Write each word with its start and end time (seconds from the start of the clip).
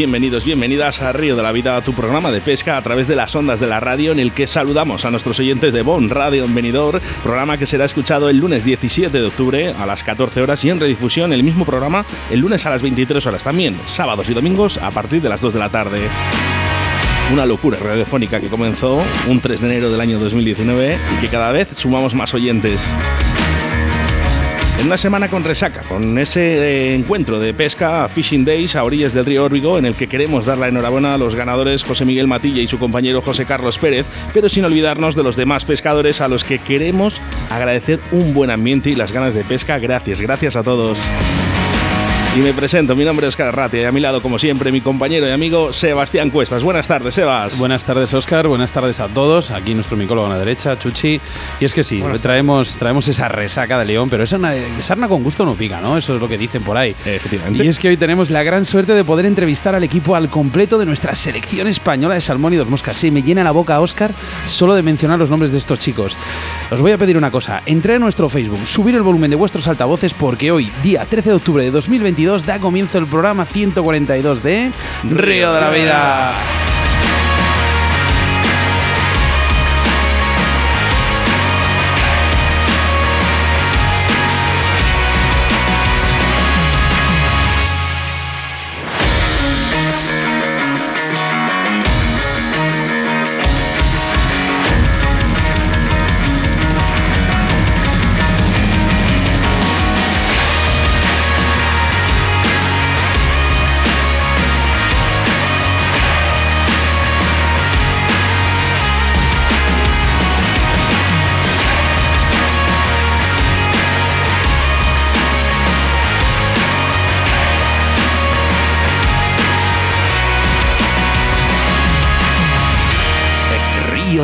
Bienvenidos, 0.00 0.46
bienvenidas 0.46 1.02
a 1.02 1.12
Río 1.12 1.36
de 1.36 1.42
la 1.42 1.52
Vida, 1.52 1.78
tu 1.82 1.92
programa 1.92 2.30
de 2.30 2.40
pesca 2.40 2.78
a 2.78 2.82
través 2.82 3.06
de 3.06 3.16
las 3.16 3.36
ondas 3.36 3.60
de 3.60 3.66
la 3.66 3.80
radio 3.80 4.12
en 4.12 4.18
el 4.18 4.32
que 4.32 4.46
saludamos 4.46 5.04
a 5.04 5.10
nuestros 5.10 5.38
oyentes 5.40 5.74
de 5.74 5.82
Bon 5.82 6.08
Radio 6.08 6.46
en 6.46 6.54
programa 7.22 7.58
que 7.58 7.66
será 7.66 7.84
escuchado 7.84 8.30
el 8.30 8.38
lunes 8.38 8.64
17 8.64 9.20
de 9.20 9.26
octubre 9.26 9.74
a 9.78 9.84
las 9.84 10.02
14 10.02 10.40
horas 10.40 10.64
y 10.64 10.70
en 10.70 10.80
redifusión 10.80 11.34
el 11.34 11.42
mismo 11.42 11.66
programa 11.66 12.06
el 12.30 12.40
lunes 12.40 12.64
a 12.64 12.70
las 12.70 12.80
23 12.80 13.26
horas 13.26 13.44
también, 13.44 13.76
sábados 13.84 14.30
y 14.30 14.32
domingos 14.32 14.78
a 14.78 14.90
partir 14.90 15.20
de 15.20 15.28
las 15.28 15.42
2 15.42 15.52
de 15.52 15.58
la 15.58 15.68
tarde. 15.68 16.00
Una 17.34 17.44
locura 17.44 17.76
radiofónica 17.78 18.40
que 18.40 18.48
comenzó 18.48 19.02
un 19.28 19.40
3 19.40 19.60
de 19.60 19.66
enero 19.66 19.90
del 19.90 20.00
año 20.00 20.18
2019 20.18 20.98
y 21.14 21.20
que 21.20 21.28
cada 21.28 21.52
vez 21.52 21.68
sumamos 21.76 22.14
más 22.14 22.32
oyentes 22.32 22.88
en 24.80 24.86
una 24.86 24.96
semana 24.96 25.28
con 25.28 25.44
resaca, 25.44 25.82
con 25.82 26.16
ese 26.16 26.40
eh, 26.40 26.94
encuentro 26.94 27.38
de 27.38 27.52
pesca 27.52 28.08
Fishing 28.08 28.46
Days 28.46 28.74
a 28.76 28.82
orillas 28.82 29.12
del 29.12 29.26
río 29.26 29.44
Órbigo, 29.44 29.76
en 29.76 29.84
el 29.84 29.94
que 29.94 30.06
queremos 30.06 30.46
dar 30.46 30.56
la 30.56 30.68
enhorabuena 30.68 31.14
a 31.14 31.18
los 31.18 31.34
ganadores 31.34 31.84
José 31.84 32.06
Miguel 32.06 32.26
Matilla 32.26 32.62
y 32.62 32.66
su 32.66 32.78
compañero 32.78 33.20
José 33.20 33.44
Carlos 33.44 33.76
Pérez, 33.76 34.06
pero 34.32 34.48
sin 34.48 34.64
olvidarnos 34.64 35.14
de 35.14 35.22
los 35.22 35.36
demás 35.36 35.66
pescadores 35.66 36.22
a 36.22 36.28
los 36.28 36.44
que 36.44 36.58
queremos 36.58 37.20
agradecer 37.50 38.00
un 38.10 38.32
buen 38.32 38.50
ambiente 38.50 38.88
y 38.88 38.94
las 38.94 39.12
ganas 39.12 39.34
de 39.34 39.44
pesca. 39.44 39.78
Gracias, 39.78 40.22
gracias 40.22 40.56
a 40.56 40.62
todos. 40.62 40.98
Y 42.36 42.42
me 42.42 42.54
presento, 42.54 42.94
mi 42.94 43.04
nombre 43.04 43.26
es 43.26 43.32
Oscar 43.32 43.48
Arratia 43.48 43.82
y 43.82 43.84
a 43.84 43.90
mi 43.90 43.98
lado, 43.98 44.22
como 44.22 44.38
siempre, 44.38 44.70
mi 44.70 44.80
compañero 44.80 45.26
y 45.26 45.32
amigo 45.32 45.72
Sebastián 45.72 46.30
Cuestas. 46.30 46.62
Buenas 46.62 46.86
tardes, 46.86 47.16
Sebas. 47.16 47.58
Buenas 47.58 47.82
tardes, 47.82 48.14
Oscar. 48.14 48.46
Buenas 48.46 48.70
tardes 48.70 49.00
a 49.00 49.08
todos. 49.08 49.50
Aquí 49.50 49.74
nuestro 49.74 49.96
micólogo 49.96 50.28
a 50.28 50.30
la 50.30 50.38
derecha, 50.38 50.78
Chuchi. 50.78 51.20
Y 51.58 51.64
es 51.64 51.74
que 51.74 51.82
sí, 51.82 52.00
traemos, 52.22 52.76
traemos 52.76 53.08
esa 53.08 53.26
resaca 53.26 53.80
de 53.80 53.84
León, 53.84 54.08
pero 54.08 54.22
esa 54.22 54.38
sarna 54.80 55.08
con 55.08 55.24
gusto 55.24 55.44
no 55.44 55.54
pica, 55.54 55.80
¿no? 55.80 55.98
Eso 55.98 56.14
es 56.14 56.20
lo 56.20 56.28
que 56.28 56.38
dicen 56.38 56.62
por 56.62 56.76
ahí. 56.76 56.90
Efectivamente. 57.04 57.64
Y 57.64 57.68
es 57.68 57.80
que 57.80 57.88
hoy 57.88 57.96
tenemos 57.96 58.30
la 58.30 58.44
gran 58.44 58.64
suerte 58.64 58.94
de 58.94 59.02
poder 59.02 59.26
entrevistar 59.26 59.74
al 59.74 59.82
equipo 59.82 60.14
al 60.14 60.28
completo 60.28 60.78
de 60.78 60.86
nuestra 60.86 61.16
selección 61.16 61.66
española 61.66 62.14
de 62.14 62.20
salmón 62.20 62.54
y 62.54 62.56
dos 62.58 62.68
moscas. 62.68 62.96
Sí, 62.96 63.10
me 63.10 63.24
llena 63.24 63.42
la 63.42 63.50
boca, 63.50 63.80
Oscar, 63.80 64.12
solo 64.46 64.76
de 64.76 64.84
mencionar 64.84 65.18
los 65.18 65.30
nombres 65.30 65.50
de 65.50 65.58
estos 65.58 65.80
chicos. 65.80 66.16
Os 66.70 66.80
voy 66.80 66.92
a 66.92 66.98
pedir 66.98 67.18
una 67.18 67.32
cosa. 67.32 67.62
Entré 67.66 67.96
a 67.96 67.98
nuestro 67.98 68.28
Facebook, 68.28 68.64
subir 68.68 68.94
el 68.94 69.02
volumen 69.02 69.30
de 69.30 69.36
vuestros 69.36 69.66
altavoces 69.66 70.14
porque 70.14 70.52
hoy, 70.52 70.70
día 70.84 71.04
13 71.04 71.30
de 71.30 71.34
octubre 71.34 71.64
de 71.64 71.72
2022, 72.24 72.46
da 72.46 72.58
comienzo 72.58 72.98
el 72.98 73.06
programa 73.06 73.44
142 73.46 74.42
de 74.42 74.70
Río 75.04 75.52
de 75.52 75.60
la 75.60 75.70
Vida. 75.70 76.69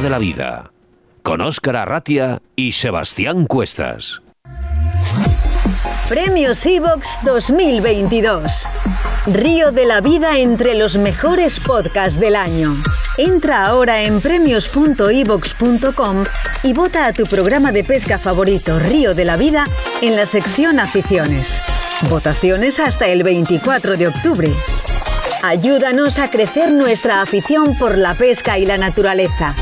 De 0.06 0.10
la 0.10 0.18
Vida, 0.20 0.70
con 1.24 1.40
Óscar 1.40 1.74
Arratia 1.74 2.40
y 2.54 2.70
Sebastián 2.70 3.44
Cuestas. 3.44 4.22
Premios 6.08 6.64
Evox 6.64 7.18
2022. 7.24 8.68
Río 9.26 9.72
de 9.72 9.84
la 9.84 10.00
Vida 10.00 10.38
entre 10.38 10.76
los 10.76 10.96
mejores 10.96 11.58
podcasts 11.58 12.20
del 12.20 12.36
año. 12.36 12.76
Entra 13.18 13.66
ahora 13.66 14.02
en 14.02 14.20
premios.evox.com 14.20 16.24
y 16.62 16.72
vota 16.72 17.06
a 17.06 17.12
tu 17.12 17.26
programa 17.26 17.72
de 17.72 17.82
pesca 17.82 18.16
favorito 18.16 18.78
Río 18.78 19.12
de 19.12 19.24
la 19.24 19.36
Vida 19.36 19.64
en 20.02 20.14
la 20.14 20.26
sección 20.26 20.78
Aficiones. 20.78 21.60
Votaciones 22.08 22.78
hasta 22.78 23.08
el 23.08 23.24
24 23.24 23.96
de 23.96 24.06
octubre. 24.06 24.52
Ayúdanos 25.42 26.20
a 26.20 26.30
crecer 26.30 26.70
nuestra 26.70 27.22
afición 27.22 27.76
por 27.76 27.98
la 27.98 28.14
pesca 28.14 28.56
y 28.56 28.66
la 28.66 28.78
naturaleza. 28.78 29.56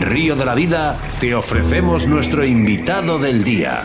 Río 0.00 0.36
de 0.36 0.44
la 0.44 0.54
Vida 0.54 0.96
te 1.20 1.34
ofrecemos 1.34 2.06
nuestro 2.06 2.44
invitado 2.44 3.18
del 3.18 3.42
día. 3.42 3.82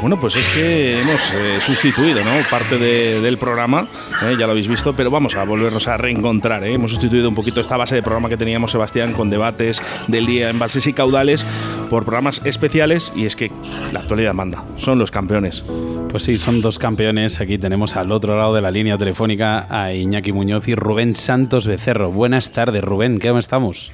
Bueno, 0.00 0.18
pues 0.20 0.36
es 0.36 0.46
que 0.48 1.00
hemos 1.00 1.34
eh, 1.34 1.58
sustituido 1.60 2.22
¿no? 2.24 2.30
parte 2.48 2.78
del 2.78 3.36
programa, 3.36 3.88
¿eh? 4.22 4.36
ya 4.38 4.46
lo 4.46 4.52
habéis 4.52 4.68
visto, 4.68 4.94
pero 4.94 5.10
vamos 5.10 5.34
a 5.34 5.44
volvernos 5.44 5.88
a 5.88 5.96
reencontrar. 5.96 6.62
¿eh? 6.64 6.72
Hemos 6.72 6.92
sustituido 6.92 7.28
un 7.28 7.34
poquito 7.34 7.60
esta 7.60 7.76
base 7.76 7.96
de 7.96 8.02
programa 8.02 8.28
que 8.28 8.36
teníamos, 8.36 8.70
Sebastián, 8.70 9.12
con 9.12 9.28
debates 9.28 9.82
del 10.06 10.26
día 10.26 10.50
en 10.50 10.58
balses 10.58 10.86
y 10.86 10.92
caudales 10.92 11.44
por 11.90 12.04
programas 12.04 12.40
especiales 12.44 13.12
y 13.16 13.26
es 13.26 13.34
que 13.34 13.50
la 13.92 14.00
actualidad 14.00 14.34
manda, 14.34 14.64
son 14.76 14.98
los 14.98 15.10
campeones. 15.10 15.64
Pues 16.10 16.22
sí, 16.22 16.36
son 16.36 16.62
dos 16.62 16.78
campeones. 16.78 17.40
Aquí 17.40 17.58
tenemos 17.58 17.94
al 17.94 18.10
otro 18.12 18.36
lado 18.36 18.54
de 18.54 18.62
la 18.62 18.70
línea 18.70 18.96
telefónica 18.96 19.66
a 19.68 19.92
Iñaki 19.92 20.32
Muñoz 20.32 20.66
y 20.66 20.74
Rubén 20.74 21.14
Santos 21.14 21.66
Becerro. 21.66 22.10
Buenas 22.10 22.52
tardes, 22.52 22.82
Rubén, 22.82 23.18
¿qué 23.18 23.28
estamos? 23.38 23.90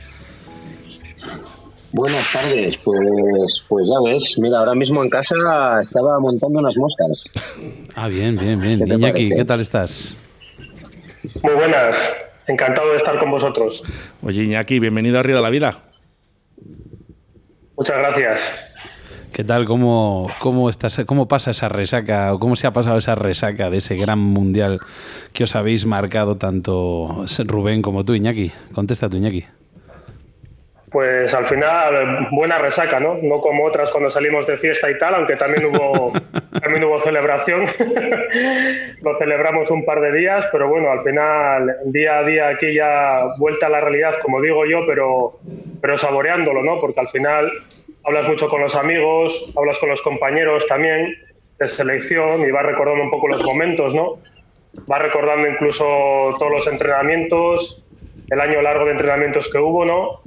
Buenas 1.91 2.33
tardes, 2.33 2.77
pues, 2.79 2.99
pues 3.69 3.85
ya 3.87 4.13
ves, 4.13 4.23
mira, 4.39 4.59
ahora 4.59 4.75
mismo 4.75 5.03
en 5.03 5.11
casa 5.11 5.35
estaba 5.83 6.19
montando 6.19 6.59
unas 6.59 6.77
moscas. 6.77 7.31
Ah, 7.95 8.09
bien, 8.09 8.37
bien, 8.37 8.61
bien. 8.61 8.81
Iñaki, 8.87 9.31
¿qué 9.31 9.45
tal 9.45 9.61
estás? 9.61 10.17
Muy 11.43 11.55
buenas, 11.55 12.13
encantado 12.47 12.91
de 12.91 12.97
estar 12.97 13.19
con 13.19 13.31
vosotros. 13.31 13.85
Oye, 14.23 14.43
Iñaki, 14.43 14.79
bienvenido 14.79 15.19
a 15.19 15.23
Río 15.23 15.37
de 15.37 15.43
la 15.43 15.51
Vida. 15.51 15.83
Muchas 17.77 17.99
gracias. 17.99 18.74
¿Qué 19.35 19.43
tal? 19.43 19.65
¿Cómo, 19.65 20.29
cómo, 20.39 20.71
estás, 20.71 21.03
¿Cómo 21.09 21.27
pasa 21.27 21.51
esa 21.51 21.69
resaca 21.69 22.33
o 22.33 22.39
cómo 22.39 22.55
se 22.55 22.69
ha 22.69 22.71
pasado 22.71 22.99
esa 22.99 23.17
resaca 23.17 23.69
de 23.69 23.79
ese 23.79 23.97
gran 23.97 24.21
mundial 24.21 24.79
que 25.33 25.43
os 25.43 25.57
habéis 25.57 25.87
marcado 25.87 26.37
tanto 26.37 27.25
Rubén 27.45 27.83
como 27.83 28.05
tú, 28.05 28.15
Iñaki? 28.15 28.53
Contesta 28.77 29.09
tú, 29.09 29.17
Iñaki. 29.17 29.45
Pues 30.89 31.35
al 31.35 31.47
final 31.47 32.29
buena 32.31 32.59
resaca, 32.59 33.01
¿no? 33.01 33.19
No 33.21 33.41
como 33.41 33.65
otras 33.65 33.91
cuando 33.91 34.09
salimos 34.09 34.47
de 34.47 34.57
fiesta 34.57 34.89
y 34.89 34.97
tal, 34.99 35.17
aunque 35.17 35.35
también 35.35 35.65
hubo 35.67 36.13
también 36.63 36.85
hubo 36.85 37.01
celebración. 37.01 37.65
Lo 39.03 39.17
celebramos 39.17 39.69
un 39.73 39.85
par 39.85 40.01
de 40.01 40.17
días, 40.17 40.47
pero 40.53 40.69
bueno, 40.69 40.93
al 40.93 41.03
final 41.03 41.77
día 41.87 42.19
a 42.19 42.23
día 42.23 42.49
aquí 42.51 42.73
ya 42.73 43.33
vuelta 43.39 43.67
a 43.67 43.71
la 43.71 43.81
realidad, 43.81 44.15
como 44.23 44.41
digo 44.41 44.65
yo, 44.65 44.87
pero 44.87 45.41
pero 45.85 45.99
saboreándolo, 45.99 46.63
¿no? 46.63 46.81
Porque 46.81 46.99
al 46.99 47.09
final 47.09 47.53
hablas 48.05 48.27
mucho 48.27 48.49
con 48.49 48.63
los 48.63 48.75
amigos, 48.75 49.53
hablas 49.55 49.79
con 49.79 49.91
los 49.91 50.01
compañeros 50.01 50.67
también 50.67 51.15
de 51.59 51.69
selección 51.69 52.41
y 52.41 52.51
vas 52.51 52.65
recordando 52.65 53.05
un 53.05 53.11
poco 53.11 53.29
los 53.29 53.45
momentos, 53.45 53.95
¿no? 53.95 54.15
Vas 54.87 55.03
recordando 55.03 55.47
incluso 55.47 55.85
todos 56.39 56.51
los 56.51 56.67
entrenamientos, 56.69 57.87
el 58.31 58.41
año 58.41 58.63
largo 58.63 58.87
de 58.87 58.93
entrenamientos 58.93 59.53
que 59.53 59.59
hubo, 59.59 59.85
¿no? 59.85 60.23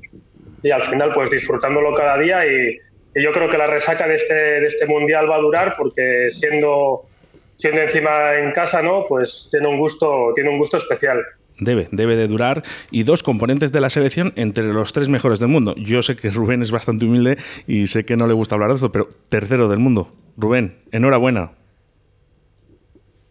Y 0.61 0.69
al 0.69 0.83
final, 0.83 1.11
pues 1.11 1.31
disfrutándolo 1.31 1.91
cada 1.95 2.19
día 2.19 2.45
y, 2.45 2.79
yo 3.15 3.31
creo 3.31 3.49
que 3.49 3.57
la 3.57 3.65
resaca 3.65 4.07
de 4.07 4.13
este, 4.13 4.35
de 4.35 4.67
este 4.67 4.85
mundial 4.85 5.27
va 5.27 5.37
a 5.37 5.39
durar 5.39 5.73
porque 5.75 6.27
siendo, 6.29 7.07
siendo 7.55 7.81
encima 7.81 8.35
en 8.35 8.51
casa, 8.51 8.83
¿no? 8.83 9.07
Pues 9.07 9.47
tiene 9.49 9.67
un 9.67 9.79
gusto, 9.79 10.33
tiene 10.35 10.51
un 10.51 10.59
gusto 10.59 10.77
especial 10.77 11.25
debe, 11.59 11.87
debe 11.91 12.15
de 12.15 12.27
durar, 12.27 12.63
y 12.91 13.03
dos 13.03 13.23
componentes 13.23 13.71
de 13.71 13.81
la 13.81 13.89
selección 13.89 14.33
entre 14.35 14.71
los 14.73 14.93
tres 14.93 15.09
mejores 15.09 15.39
del 15.39 15.49
mundo. 15.49 15.75
Yo 15.77 16.01
sé 16.03 16.15
que 16.15 16.29
Rubén 16.29 16.61
es 16.61 16.71
bastante 16.71 17.05
humilde 17.05 17.37
y 17.65 17.87
sé 17.87 18.05
que 18.05 18.17
no 18.17 18.27
le 18.27 18.33
gusta 18.33 18.55
hablar 18.55 18.69
de 18.69 18.75
esto, 18.75 18.91
pero 18.91 19.09
tercero 19.29 19.67
del 19.67 19.79
mundo. 19.79 20.13
Rubén, 20.37 20.79
enhorabuena. 20.91 21.51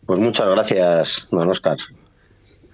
Pues 0.06 0.20
muchas 0.20 0.48
gracias, 0.48 1.12
don 1.30 1.50
Oscar. 1.50 1.76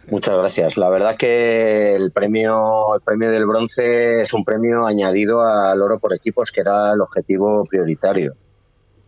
Muchas 0.09 0.37
gracias. 0.37 0.77
La 0.77 0.91
verdad 0.91 1.17
que 1.17 1.95
el 1.95 2.11
premio, 2.11 2.95
el 2.95 3.01
premio 3.03 3.31
del 3.31 3.47
bronce 3.47 4.23
es 4.23 4.35
un 4.35 4.45
premio 4.45 4.87
añadido 4.87 5.43
al 5.43 5.81
oro 5.81 5.99
por 5.99 6.13
equipos, 6.13 6.51
que 6.51 6.61
era 6.61 6.93
el 6.93 7.01
objetivo 7.01 7.65
prioritario. 7.65 8.35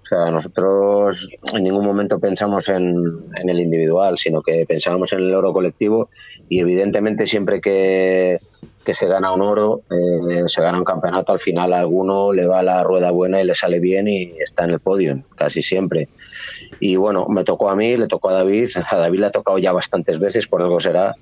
O 0.05 0.07
sea, 0.07 0.31
nosotros 0.31 1.31
en 1.55 1.65
ningún 1.65 1.87
momento 1.87 2.19
pensamos 2.19 2.69
en, 2.69 2.95
el 3.43 3.59
individual, 3.59 4.19
sino 4.19 4.43
que 4.43 4.67
pensábamos 4.67 5.15
en 5.15 5.21
el 5.21 5.35
oro 5.35 5.55
colectivo 5.55 6.11
y 6.51 6.61
evidentemente 6.61 7.27
siempre 7.27 7.63
que, 7.63 8.39
que 8.85 8.93
se 8.93 9.07
gana 9.07 9.33
un 9.33 9.41
oro, 9.41 9.81
eh, 9.91 10.43
se 10.47 10.61
gana 10.61 10.77
un 10.77 10.85
campeonato, 10.85 11.33
al 11.33 11.41
final 11.41 11.73
a 11.73 11.81
alguno 11.81 12.35
le 12.35 12.47
va 12.47 12.63
la 12.63 12.85
rueda 12.85 13.13
buena 13.13 13.41
y 13.41 13.47
le 13.47 13.55
sale 13.55 13.81
bien 13.81 14.07
y 14.07 14.35
está 14.39 14.65
en 14.65 14.73
el 14.73 14.81
podio, 14.81 15.23
casi 15.37 15.63
siempre. 15.63 16.11
Y 16.81 16.97
bueno, 16.97 17.27
me 17.31 17.43
tocó 17.43 17.71
a 17.71 17.77
mí, 17.77 17.97
le 17.97 18.07
tocó 18.07 18.29
a 18.29 18.35
David, 18.35 18.69
a 18.91 18.97
David 18.99 19.21
le 19.21 19.27
ha 19.27 19.31
tocado 19.31 19.57
ya 19.57 19.73
bastantes 19.73 20.19
veces, 20.19 20.47
por 20.49 20.61
algo 20.61 20.81
será. 20.81 21.15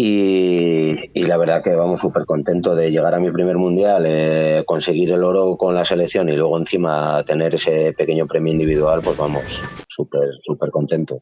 Y, 0.00 1.10
y 1.12 1.24
la 1.24 1.36
verdad 1.36 1.60
que 1.60 1.74
vamos 1.74 2.00
súper 2.00 2.24
contentos 2.24 2.78
de 2.78 2.88
llegar 2.88 3.16
a 3.16 3.18
mi 3.18 3.32
primer 3.32 3.56
mundial, 3.56 4.04
eh, 4.06 4.62
conseguir 4.64 5.10
el 5.10 5.24
oro 5.24 5.56
con 5.56 5.74
la 5.74 5.84
selección 5.84 6.28
y 6.28 6.36
luego 6.36 6.56
encima 6.56 7.24
tener 7.24 7.56
ese 7.56 7.92
pequeño 7.94 8.24
premio 8.28 8.52
individual, 8.52 9.00
pues 9.02 9.16
vamos, 9.16 9.64
súper, 9.88 10.28
súper 10.46 10.70
contentos. 10.70 11.18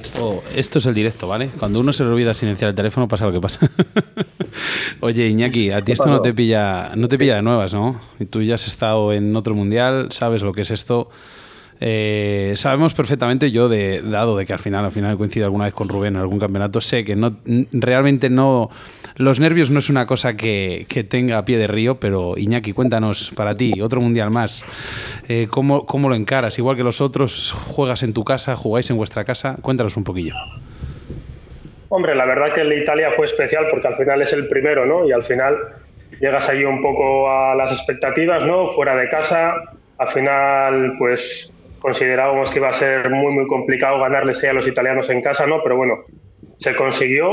Esto, 0.00 0.42
esto 0.52 0.80
es 0.80 0.86
el 0.86 0.94
directo, 0.94 1.28
¿vale? 1.28 1.48
Cuando 1.60 1.78
uno 1.78 1.92
se 1.92 2.02
le 2.02 2.10
olvida 2.10 2.34
silenciar 2.34 2.70
el 2.70 2.74
teléfono 2.74 3.06
pasa 3.06 3.26
lo 3.26 3.32
que 3.32 3.40
pasa. 3.40 3.60
Oye, 5.02 5.28
Iñaki, 5.28 5.70
a 5.70 5.84
ti 5.84 5.92
esto 5.92 6.06
no 6.06 6.22
te 6.22 6.34
pilla, 6.34 6.90
no 6.96 7.06
te 7.06 7.18
pilla 7.18 7.36
de 7.36 7.42
nuevas, 7.42 7.72
¿no? 7.72 8.00
Y 8.18 8.24
tú 8.24 8.42
ya 8.42 8.56
has 8.56 8.66
estado 8.66 9.12
en 9.12 9.36
otro 9.36 9.54
mundial, 9.54 10.08
sabes 10.10 10.42
lo 10.42 10.52
que 10.52 10.62
es 10.62 10.72
esto. 10.72 11.08
Eh, 11.80 12.54
sabemos 12.56 12.94
perfectamente, 12.94 13.50
yo, 13.50 13.68
dado 13.68 14.36
de 14.36 14.46
que 14.46 14.52
al 14.52 14.58
final, 14.58 14.84
al 14.84 14.92
final 14.92 15.16
coincido 15.16 15.46
alguna 15.46 15.66
vez 15.66 15.74
con 15.74 15.88
Rubén 15.88 16.14
en 16.14 16.20
algún 16.20 16.38
campeonato, 16.38 16.80
sé 16.80 17.04
que 17.04 17.16
no 17.16 17.36
realmente 17.72 18.30
no. 18.30 18.70
Los 19.16 19.40
nervios 19.40 19.70
no 19.70 19.78
es 19.78 19.90
una 19.90 20.06
cosa 20.06 20.36
que, 20.36 20.86
que 20.88 21.04
tenga 21.04 21.38
a 21.38 21.44
pie 21.44 21.58
de 21.58 21.66
río, 21.66 22.00
pero 22.00 22.36
Iñaki, 22.36 22.72
cuéntanos 22.72 23.32
para 23.34 23.56
ti, 23.56 23.80
otro 23.80 24.00
mundial 24.00 24.30
más. 24.30 24.64
Eh, 25.28 25.48
¿cómo, 25.50 25.86
¿Cómo 25.86 26.08
lo 26.08 26.14
encaras? 26.14 26.58
Igual 26.58 26.76
que 26.76 26.82
los 26.82 27.00
otros, 27.00 27.52
juegas 27.52 28.02
en 28.02 28.12
tu 28.12 28.24
casa, 28.24 28.56
jugáis 28.56 28.88
en 28.90 28.96
vuestra 28.96 29.24
casa. 29.24 29.56
Cuéntanos 29.60 29.96
un 29.96 30.04
poquillo. 30.04 30.34
Hombre, 31.88 32.14
la 32.14 32.26
verdad 32.26 32.54
que 32.54 32.62
el 32.62 32.68
de 32.68 32.80
Italia 32.80 33.10
fue 33.14 33.26
especial 33.26 33.66
porque 33.70 33.86
al 33.86 33.94
final 33.94 34.20
es 34.22 34.32
el 34.32 34.48
primero, 34.48 34.84
¿no? 34.86 35.06
Y 35.06 35.12
al 35.12 35.24
final 35.24 35.56
llegas 36.20 36.48
ahí 36.48 36.64
un 36.64 36.80
poco 36.80 37.30
a 37.30 37.54
las 37.54 37.70
expectativas, 37.72 38.44
¿no? 38.44 38.66
Fuera 38.68 38.96
de 38.96 39.08
casa. 39.08 39.54
Al 39.98 40.08
final, 40.08 40.94
pues 40.98 41.54
considerábamos 41.86 42.50
que 42.50 42.58
iba 42.58 42.68
a 42.68 42.72
ser 42.72 43.08
muy, 43.10 43.32
muy 43.32 43.46
complicado 43.46 44.00
ganarles 44.00 44.42
a 44.42 44.52
los 44.52 44.66
italianos 44.66 45.08
en 45.08 45.22
casa, 45.22 45.46
¿no? 45.46 45.62
Pero 45.62 45.76
bueno, 45.76 46.02
se 46.58 46.74
consiguió. 46.74 47.32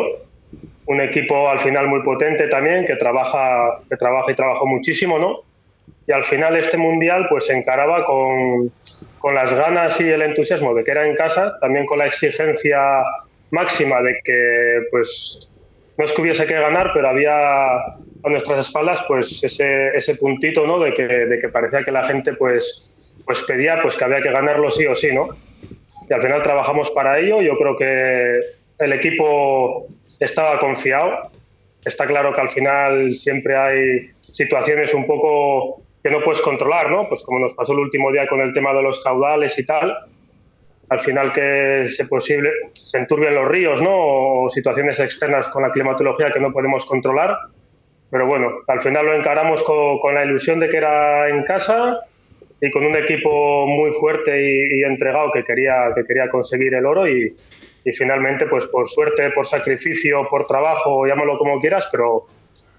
Un 0.86 1.02
equipo 1.02 1.50
al 1.50 1.58
final 1.58 1.88
muy 1.88 2.04
potente 2.04 2.48
también, 2.50 2.86
que 2.86 2.96
trabaja, 2.96 3.80
que 3.90 3.98
trabaja 3.98 4.32
y 4.32 4.36
trabajó 4.36 4.68
muchísimo, 4.68 5.18
¿no? 5.18 5.40
Y 6.06 6.12
al 6.12 6.24
final 6.24 6.56
este 6.56 6.78
mundial 6.78 7.26
pues 7.32 7.48
se 7.48 7.58
encaraba 7.58 8.06
con, 8.06 8.72
con 9.18 9.34
las 9.34 9.52
ganas 9.56 10.00
y 10.00 10.08
el 10.08 10.22
entusiasmo 10.22 10.76
de 10.76 10.84
que 10.84 10.92
era 10.92 11.08
en 11.08 11.16
casa, 11.16 11.58
también 11.60 11.88
con 11.88 11.98
la 11.98 12.06
exigencia 12.06 12.80
máxima 13.50 14.04
de 14.04 14.20
que 14.24 14.82
pues 14.92 15.56
no 15.98 16.06
es 16.06 16.14
que 16.14 16.22
hubiese 16.22 16.46
que 16.46 16.54
ganar, 16.54 16.92
pero 16.94 17.10
había 17.10 17.76
a 17.76 18.30
nuestras 18.30 18.60
espaldas 18.60 19.04
pues 19.08 19.44
ese, 19.44 19.98
ese 19.98 20.14
puntito, 20.14 20.68
¿no? 20.68 20.80
De 20.80 20.94
que, 20.94 21.08
de 21.08 21.40
que 21.40 21.50
parecía 21.50 21.84
que 21.84 21.92
la 21.92 22.06
gente 22.06 22.34
pues 22.34 22.93
pues 23.26 23.42
pedía 23.44 23.82
pues 23.82 23.96
que 23.96 24.06
había 24.06 24.22
que 24.22 24.32
ganarlo 24.32 24.70
sí 24.70 24.86
o 24.86 24.96
sí, 24.96 25.14
¿no? 25.14 25.30
Y 26.10 26.14
al 26.14 26.22
final 26.22 26.44
trabajamos 26.44 26.92
para 26.92 27.20
ello. 27.20 27.42
Yo 27.42 27.58
creo 27.58 27.76
que 27.76 28.40
el 28.80 28.94
equipo 28.94 29.88
estaba 30.20 30.60
confiado. 30.60 31.32
Está 31.84 32.06
claro 32.06 32.34
que 32.34 32.42
al 32.42 32.50
final 32.50 33.14
siempre 33.14 33.56
hay 33.56 34.12
situaciones 34.22 34.94
un 34.94 35.06
poco 35.06 35.82
que 36.02 36.10
no 36.10 36.22
puedes 36.22 36.42
controlar, 36.42 36.90
¿no? 36.90 37.08
Pues 37.08 37.24
como 37.24 37.40
nos 37.40 37.54
pasó 37.54 37.74
el 37.74 37.80
último 37.80 38.12
día 38.12 38.28
con 38.28 38.42
el 38.42 38.54
tema 38.54 38.74
de 38.74 38.82
los 38.82 39.04
caudales 39.04 39.58
y 39.58 39.66
tal. 39.66 39.96
Al 40.90 41.00
final 41.00 41.32
que 41.32 41.84
se 41.86 42.06
posible 42.06 42.52
se 42.74 42.98
enturbian 42.98 43.36
los 43.36 43.48
ríos, 43.48 43.82
¿no? 43.82 44.44
O 44.44 44.50
situaciones 44.50 45.00
externas 45.00 45.50
con 45.50 45.64
la 45.64 45.72
climatología 45.72 46.32
que 46.32 46.40
no 46.40 46.52
podemos 46.52 46.86
controlar. 46.86 47.38
Pero 48.10 48.28
bueno, 48.28 48.52
al 48.68 48.82
final 48.82 49.06
lo 49.06 49.16
encaramos 49.16 49.64
con, 49.64 50.00
con 50.00 50.14
la 50.14 50.24
ilusión 50.24 50.60
de 50.60 50.70
que 50.70 50.78
era 50.78 51.30
en 51.30 51.44
casa 51.44 52.02
y 52.64 52.72
con 52.72 52.86
un 52.86 52.96
equipo 52.96 53.68
muy 53.68 53.92
fuerte 53.92 54.32
y, 54.42 54.84
entregado 54.84 55.30
que 55.34 55.44
quería, 55.44 55.92
que 55.94 56.06
quería 56.06 56.30
conseguir 56.30 56.74
el 56.74 56.86
oro 56.86 57.06
y, 57.06 57.36
finalmente, 57.94 58.46
pues 58.46 58.68
por 58.68 58.88
suerte, 58.88 59.32
por 59.32 59.46
sacrificio, 59.46 60.26
por 60.30 60.48
trabajo, 60.48 61.06
llámalo 61.06 61.38
como 61.38 61.60
quieras, 61.60 61.90
pero 61.92 62.26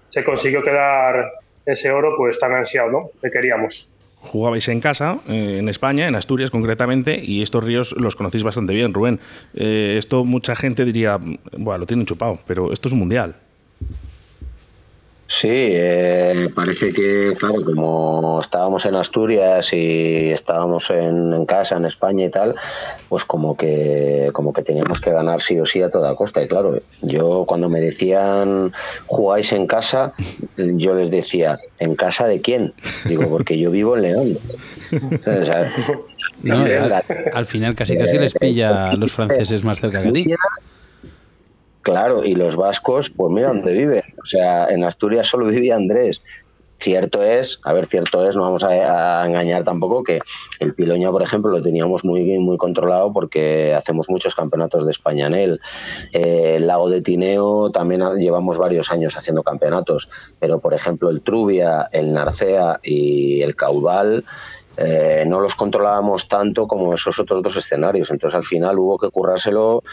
se 0.09 0.23
consiguió 0.23 0.63
quedar 0.63 1.33
ese 1.67 1.91
oro 1.91 2.15
pues 2.17 2.39
tan 2.39 2.53
ansiado, 2.53 2.89
¿no? 2.89 3.09
Que 3.21 3.29
queríamos. 3.29 3.93
Jugabais 4.21 4.67
en 4.69 4.79
casa, 4.81 5.19
eh, 5.29 5.57
en 5.59 5.69
España, 5.69 6.07
en 6.07 6.15
Asturias 6.15 6.49
concretamente, 6.49 7.19
y 7.21 7.43
estos 7.43 7.63
ríos 7.63 7.93
los 7.99 8.15
conocéis 8.15 8.43
bastante 8.43 8.73
bien, 8.73 8.91
Rubén. 8.91 9.19
Eh, 9.53 9.97
esto 9.99 10.25
mucha 10.25 10.55
gente 10.55 10.83
diría, 10.83 11.19
bueno, 11.59 11.77
lo 11.77 11.85
tienen 11.85 12.07
chupado, 12.07 12.39
pero 12.47 12.73
esto 12.73 12.87
es 12.87 12.93
un 12.93 12.99
mundial. 13.01 13.35
Sí, 15.27 15.49
eh, 15.51 16.49
parece 16.53 16.93
que, 16.93 17.33
claro, 17.37 17.65
como 17.65 18.41
estábamos 18.43 18.85
en 18.85 18.95
Asturias 18.95 19.73
y 19.73 20.29
estábamos 20.29 20.91
en, 20.91 21.45
casa, 21.47 21.77
en 21.77 21.85
España 21.85 22.25
y 22.25 22.29
tal, 22.29 22.53
pues 23.09 23.25
como 23.25 23.57
que, 23.57 24.29
como 24.33 24.53
que 24.53 24.61
teníamos 24.61 25.01
que 25.01 25.09
ganar 25.09 25.41
sí 25.41 25.59
o 25.59 25.65
sí 25.65 25.81
a 25.81 25.89
toda 25.89 26.15
costa. 26.15 26.43
Y 26.43 26.47
claro, 26.47 26.79
yo 27.01 27.45
cuando 27.47 27.69
me 27.69 27.81
decían 27.81 28.71
jugáis 29.07 29.51
en 29.51 29.65
casa, 29.65 30.13
yo 30.57 30.93
les 30.93 31.09
decía, 31.09 31.57
¿en 31.79 31.95
casa 31.95 32.27
de 32.27 32.41
quién? 32.41 32.73
Digo, 33.05 33.27
porque 33.27 33.57
yo 33.57 33.71
vivo 33.71 33.97
en 33.97 34.03
León. 34.03 34.37
al, 37.33 37.45
final 37.47 37.73
casi 37.73 37.97
casi 37.97 38.19
les 38.19 38.33
pilla 38.35 38.91
a 38.91 38.95
los 38.95 39.11
franceses 39.11 39.63
más 39.63 39.79
cerca 39.79 40.03
que 40.03 40.09
a 40.09 40.13
ti. 40.13 40.25
Claro, 41.85 42.25
y 42.25 42.33
los 42.33 42.55
vascos, 42.55 43.11
pues 43.11 43.31
mira 43.31 43.49
dónde 43.49 43.71
viven. 43.71 44.01
O 44.19 44.25
sea, 44.25 44.65
en 44.69 44.83
Asturias 44.83 45.27
solo 45.27 45.45
vivía 45.45 45.75
Andrés. 45.75 46.23
Cierto 46.79 47.23
es, 47.23 47.59
a 47.63 47.73
ver, 47.73 47.85
cierto 47.85 48.27
es, 48.27 48.35
no 48.35 48.41
vamos 48.41 48.63
a, 48.63 49.23
engañar 49.23 49.63
tampoco 49.63 50.03
que 50.03 50.19
el 50.59 50.73
Piloña, 50.73 51.11
por 51.11 51.21
ejemplo, 51.21 51.51
lo 51.51 51.61
teníamos 51.61 52.03
muy 52.03 52.39
muy 52.39 52.57
controlado 52.57 53.13
porque 53.13 53.75
hacemos 53.75 54.09
muchos 54.09 54.33
campeonatos 54.33 54.85
de 54.85 54.91
España 54.91 55.27
en 55.27 55.35
él. 55.35 55.61
Eh, 56.11 56.55
el 56.55 56.65
lago 56.65 56.89
de 56.89 57.03
Tineo 57.03 57.69
también 57.69 58.01
llevamos 58.17 58.57
varios 58.57 58.89
años 58.89 59.15
haciendo 59.15 59.43
campeonatos, 59.43 60.09
pero 60.39 60.59
por 60.59 60.73
ejemplo 60.73 61.11
el 61.11 61.21
Trubia, 61.21 61.87
el 61.91 62.13
Narcea 62.13 62.79
y 62.81 63.43
el 63.43 63.55
Caudal 63.55 64.25
eh, 64.77 65.23
no 65.25 65.39
los 65.39 65.55
controlábamos 65.55 66.27
tanto 66.27 66.67
como 66.67 66.95
esos 66.95 67.17
otros 67.19 67.41
dos 67.41 67.55
escenarios. 67.55 68.09
Entonces 68.09 68.37
al 68.37 68.45
final 68.45 68.77
hubo 68.79 68.97
que 68.97 69.09
currárselo 69.09 69.83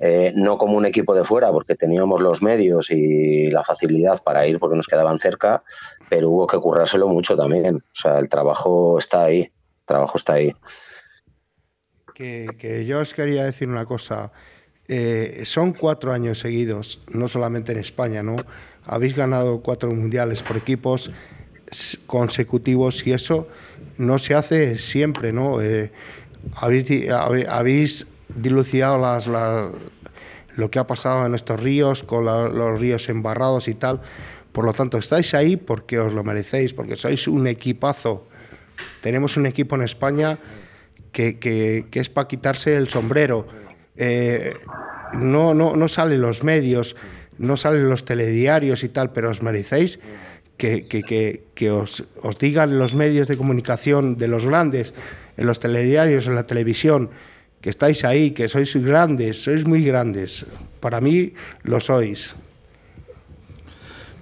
eh, 0.00 0.32
no 0.34 0.58
como 0.58 0.76
un 0.76 0.86
equipo 0.86 1.14
de 1.14 1.24
fuera, 1.24 1.50
porque 1.50 1.74
teníamos 1.74 2.22
los 2.22 2.42
medios 2.42 2.90
y 2.90 3.50
la 3.50 3.64
facilidad 3.64 4.22
para 4.22 4.46
ir 4.46 4.58
porque 4.58 4.76
nos 4.76 4.86
quedaban 4.86 5.18
cerca, 5.18 5.62
pero 6.08 6.30
hubo 6.30 6.46
que 6.46 6.58
currárselo 6.58 7.08
mucho 7.08 7.36
también. 7.36 7.76
O 7.76 7.94
sea, 7.94 8.18
el 8.18 8.28
trabajo 8.28 8.98
está 8.98 9.24
ahí, 9.24 9.40
el 9.40 9.86
trabajo 9.86 10.16
está 10.16 10.34
ahí. 10.34 10.54
Que, 12.14 12.84
yo 12.84 13.00
os 13.00 13.14
quería 13.14 13.44
decir 13.44 13.68
una 13.68 13.84
cosa. 13.84 14.32
Eh, 14.88 15.42
son 15.44 15.72
cuatro 15.72 16.12
años 16.12 16.40
seguidos, 16.40 17.00
no 17.12 17.28
solamente 17.28 17.72
en 17.72 17.78
España, 17.78 18.22
¿no? 18.22 18.36
Habéis 18.84 19.14
ganado 19.14 19.60
cuatro 19.60 19.90
mundiales 19.90 20.42
por 20.42 20.56
equipos 20.56 21.12
consecutivos 22.06 23.06
y 23.06 23.12
eso 23.12 23.46
no 23.98 24.18
se 24.18 24.34
hace 24.34 24.78
siempre, 24.78 25.32
¿no? 25.32 25.60
Eh, 25.60 25.92
habéis, 26.54 28.06
dilucidado 28.34 29.76
lo 30.56 30.70
que 30.70 30.78
ha 30.78 30.86
pasado 30.86 31.26
en 31.26 31.34
estos 31.34 31.60
ríos, 31.60 32.02
con 32.02 32.24
los 32.24 32.80
ríos 32.80 33.08
embarrados 33.08 33.68
y 33.68 33.74
tal. 33.74 34.00
Por 34.52 34.64
lo 34.64 34.72
tanto, 34.72 34.98
estáis 34.98 35.34
ahí 35.34 35.56
porque 35.56 35.98
os 35.98 36.12
lo 36.12 36.24
merecéis, 36.24 36.72
porque 36.72 36.96
sois 36.96 37.28
un 37.28 37.46
equipazo. 37.46 38.26
Tenemos 39.00 39.36
un 39.36 39.46
equipo 39.46 39.76
en 39.76 39.82
España 39.82 40.38
que, 41.12 41.38
que, 41.38 41.86
es 41.92 42.08
para 42.08 42.28
quitarse 42.28 42.76
el 42.76 42.88
sombrero. 42.88 43.46
Eh, 43.96 44.52
no, 45.14 45.54
no, 45.54 45.76
no 45.76 45.88
salen 45.88 46.20
los 46.20 46.44
medios, 46.44 46.96
no 47.38 47.56
salen 47.56 47.88
los 47.88 48.04
telediarios 48.04 48.84
y 48.84 48.88
tal, 48.88 49.12
pero 49.12 49.30
os 49.30 49.42
merecéis 49.42 50.00
que, 50.58 51.70
os, 51.70 52.04
os, 52.22 52.38
digan 52.38 52.78
los 52.78 52.94
medios 52.94 53.28
de 53.28 53.36
comunicación 53.38 54.18
de 54.18 54.28
los 54.28 54.44
grandes, 54.44 54.92
en 55.36 55.46
los 55.46 55.60
telediarios, 55.60 56.26
en 56.26 56.34
la 56.34 56.46
televisión, 56.46 57.10
que 57.60 57.70
estáis 57.70 58.04
ahí, 58.04 58.32
que 58.32 58.48
sois 58.48 58.74
grandes, 58.76 59.42
sois 59.42 59.64
muy 59.66 59.84
grandes. 59.86 60.46
Para 60.80 61.00
mí 61.00 61.32
lo 61.62 61.80
sois. 61.80 62.34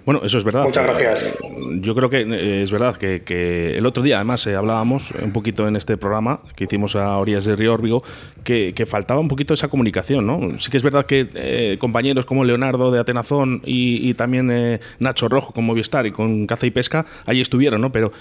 Bueno, 0.06 0.20
eso 0.22 0.38
es 0.38 0.44
verdad. 0.44 0.62
Muchas 0.62 0.86
gracias. 0.86 1.38
Yo 1.80 1.96
creo 1.96 2.08
que 2.08 2.20
eh, 2.20 2.62
es 2.62 2.70
verdad 2.70 2.96
que, 2.96 3.76
el 3.76 3.84
otro 3.86 4.04
día, 4.04 4.16
además, 4.16 4.46
eh, 4.46 4.54
hablábamos 4.54 5.10
un 5.10 5.32
poquito 5.32 5.66
en 5.66 5.74
este 5.74 5.96
programa 5.96 6.38
que 6.54 6.64
hicimos 6.64 6.94
a 6.94 7.18
orillas 7.18 7.44
de 7.44 7.56
Río 7.56 7.74
Órbigo, 7.74 8.04
que, 8.44 8.72
faltaba 8.88 9.18
un 9.18 9.26
poquito 9.26 9.52
esa 9.52 9.66
comunicación, 9.66 10.24
¿no? 10.24 10.60
Sí 10.60 10.70
que 10.70 10.76
es 10.76 10.84
verdad 10.84 11.06
que 11.06 11.28
eh, 11.34 11.76
compañeros 11.80 12.24
como 12.24 12.44
Leonardo 12.44 12.92
de 12.92 13.00
Atenazón 13.00 13.62
y, 13.64 14.14
también 14.14 14.80
Nacho 15.00 15.28
Rojo 15.28 15.52
con 15.52 15.66
Movistar 15.66 16.06
y 16.06 16.12
con 16.12 16.46
Caza 16.46 16.66
y 16.66 16.70
Pesca, 16.70 17.04
ahí 17.26 17.40
estuvieron, 17.40 17.80
¿no? 17.80 17.90
Pero 17.90 18.12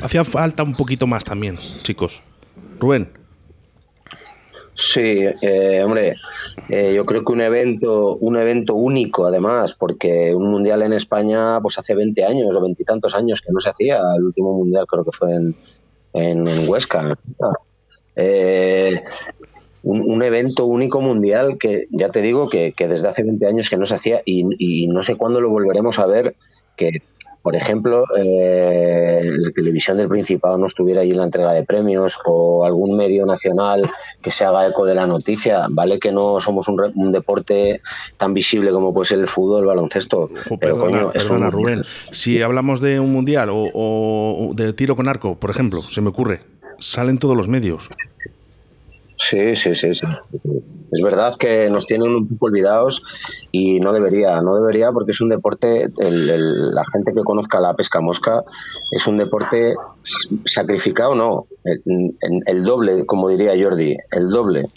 hacía 0.00 0.22
falta 0.22 0.62
un 0.62 0.76
poquito 0.76 1.08
más 1.08 1.24
también, 1.24 1.56
chicos. 1.56 2.22
Rubén. 2.78 3.23
Sí, 4.94 5.26
eh, 5.42 5.82
hombre, 5.82 6.14
eh, 6.68 6.92
yo 6.94 7.04
creo 7.04 7.24
que 7.24 7.32
un 7.32 7.40
evento, 7.40 8.14
un 8.14 8.36
evento 8.36 8.76
único 8.76 9.26
además, 9.26 9.74
porque 9.74 10.32
un 10.32 10.48
mundial 10.52 10.82
en 10.82 10.92
España, 10.92 11.58
pues 11.60 11.78
hace 11.78 11.96
20 11.96 12.24
años 12.24 12.54
o 12.54 12.62
veintitantos 12.62 13.12
años 13.16 13.40
que 13.40 13.52
no 13.52 13.58
se 13.58 13.70
hacía. 13.70 14.00
El 14.16 14.24
último 14.24 14.52
mundial 14.52 14.86
creo 14.86 15.04
que 15.04 15.10
fue 15.10 15.32
en, 15.32 15.56
en, 16.12 16.68
Huesca. 16.68 17.18
Eh, 18.14 19.02
un, 19.82 20.22
evento 20.22 20.64
único 20.66 21.00
mundial 21.00 21.58
que 21.58 21.88
ya 21.90 22.10
te 22.10 22.22
digo 22.22 22.48
que, 22.48 22.72
desde 22.78 23.08
hace 23.08 23.24
20 23.24 23.46
años 23.46 23.68
que 23.68 23.76
no 23.76 23.86
se 23.86 23.96
hacía 23.96 24.22
y, 24.24 24.44
y 24.58 24.86
no 24.86 25.02
sé 25.02 25.16
cuándo 25.16 25.40
lo 25.40 25.50
volveremos 25.50 25.98
a 25.98 26.06
ver 26.06 26.36
que 26.76 27.02
por 27.44 27.56
ejemplo, 27.56 28.06
eh, 28.16 29.20
la 29.22 29.50
televisión 29.50 29.98
del 29.98 30.08
Principado 30.08 30.56
no 30.56 30.66
estuviera 30.66 31.02
allí 31.02 31.10
en 31.10 31.18
la 31.18 31.24
entrega 31.24 31.52
de 31.52 31.62
premios 31.62 32.18
o 32.24 32.64
algún 32.64 32.96
medio 32.96 33.26
nacional 33.26 33.90
que 34.22 34.30
se 34.30 34.44
haga 34.44 34.66
eco 34.66 34.86
de 34.86 34.94
la 34.94 35.06
noticia. 35.06 35.66
Vale 35.68 35.98
que 35.98 36.10
no 36.10 36.40
somos 36.40 36.68
un, 36.68 37.12
deporte 37.12 37.82
tan 38.16 38.32
visible 38.32 38.70
como 38.70 38.94
puede 38.94 39.08
ser 39.10 39.18
el 39.18 39.28
fútbol, 39.28 39.60
el 39.60 39.66
baloncesto. 39.66 40.30
pero 40.58 40.78
coño, 40.78 41.12
es 41.12 41.28
Rubén. 41.28 41.82
Si 41.84 42.40
hablamos 42.40 42.80
de 42.80 42.98
un 42.98 43.12
mundial 43.12 43.50
o, 43.50 43.68
o 43.74 44.54
de 44.54 44.72
tiro 44.72 44.96
con 44.96 45.06
arco, 45.06 45.38
por 45.38 45.50
ejemplo, 45.50 45.82
se 45.82 46.00
me 46.00 46.08
ocurre, 46.08 46.40
salen 46.78 47.18
todos 47.18 47.36
los 47.36 47.46
medios. 47.46 47.90
Sí, 49.16 49.54
sí, 49.54 49.74
sí, 49.74 49.92
sí. 49.94 50.06
Es 50.92 51.02
verdad 51.02 51.34
que 51.36 51.68
nos 51.70 51.86
tienen 51.86 52.14
un 52.14 52.28
poco 52.28 52.46
olvidados 52.46 53.02
y 53.50 53.80
no 53.80 53.92
debería, 53.92 54.40
no 54.40 54.54
debería 54.54 54.92
porque 54.92 55.12
es 55.12 55.20
un 55.20 55.28
deporte, 55.28 55.88
la 55.98 56.84
gente 56.92 57.12
que 57.12 57.24
conozca 57.24 57.60
la 57.60 57.74
pesca 57.74 58.00
mosca, 58.00 58.44
es 58.92 59.06
un 59.08 59.16
deporte 59.16 59.74
sacrificado, 60.54 61.16
no, 61.16 61.46
el, 61.64 62.64
doble, 62.64 63.06
como 63.06 63.28
diría 63.28 63.54
Jordi, 63.60 63.96
el 64.12 64.30
doble, 64.30 64.68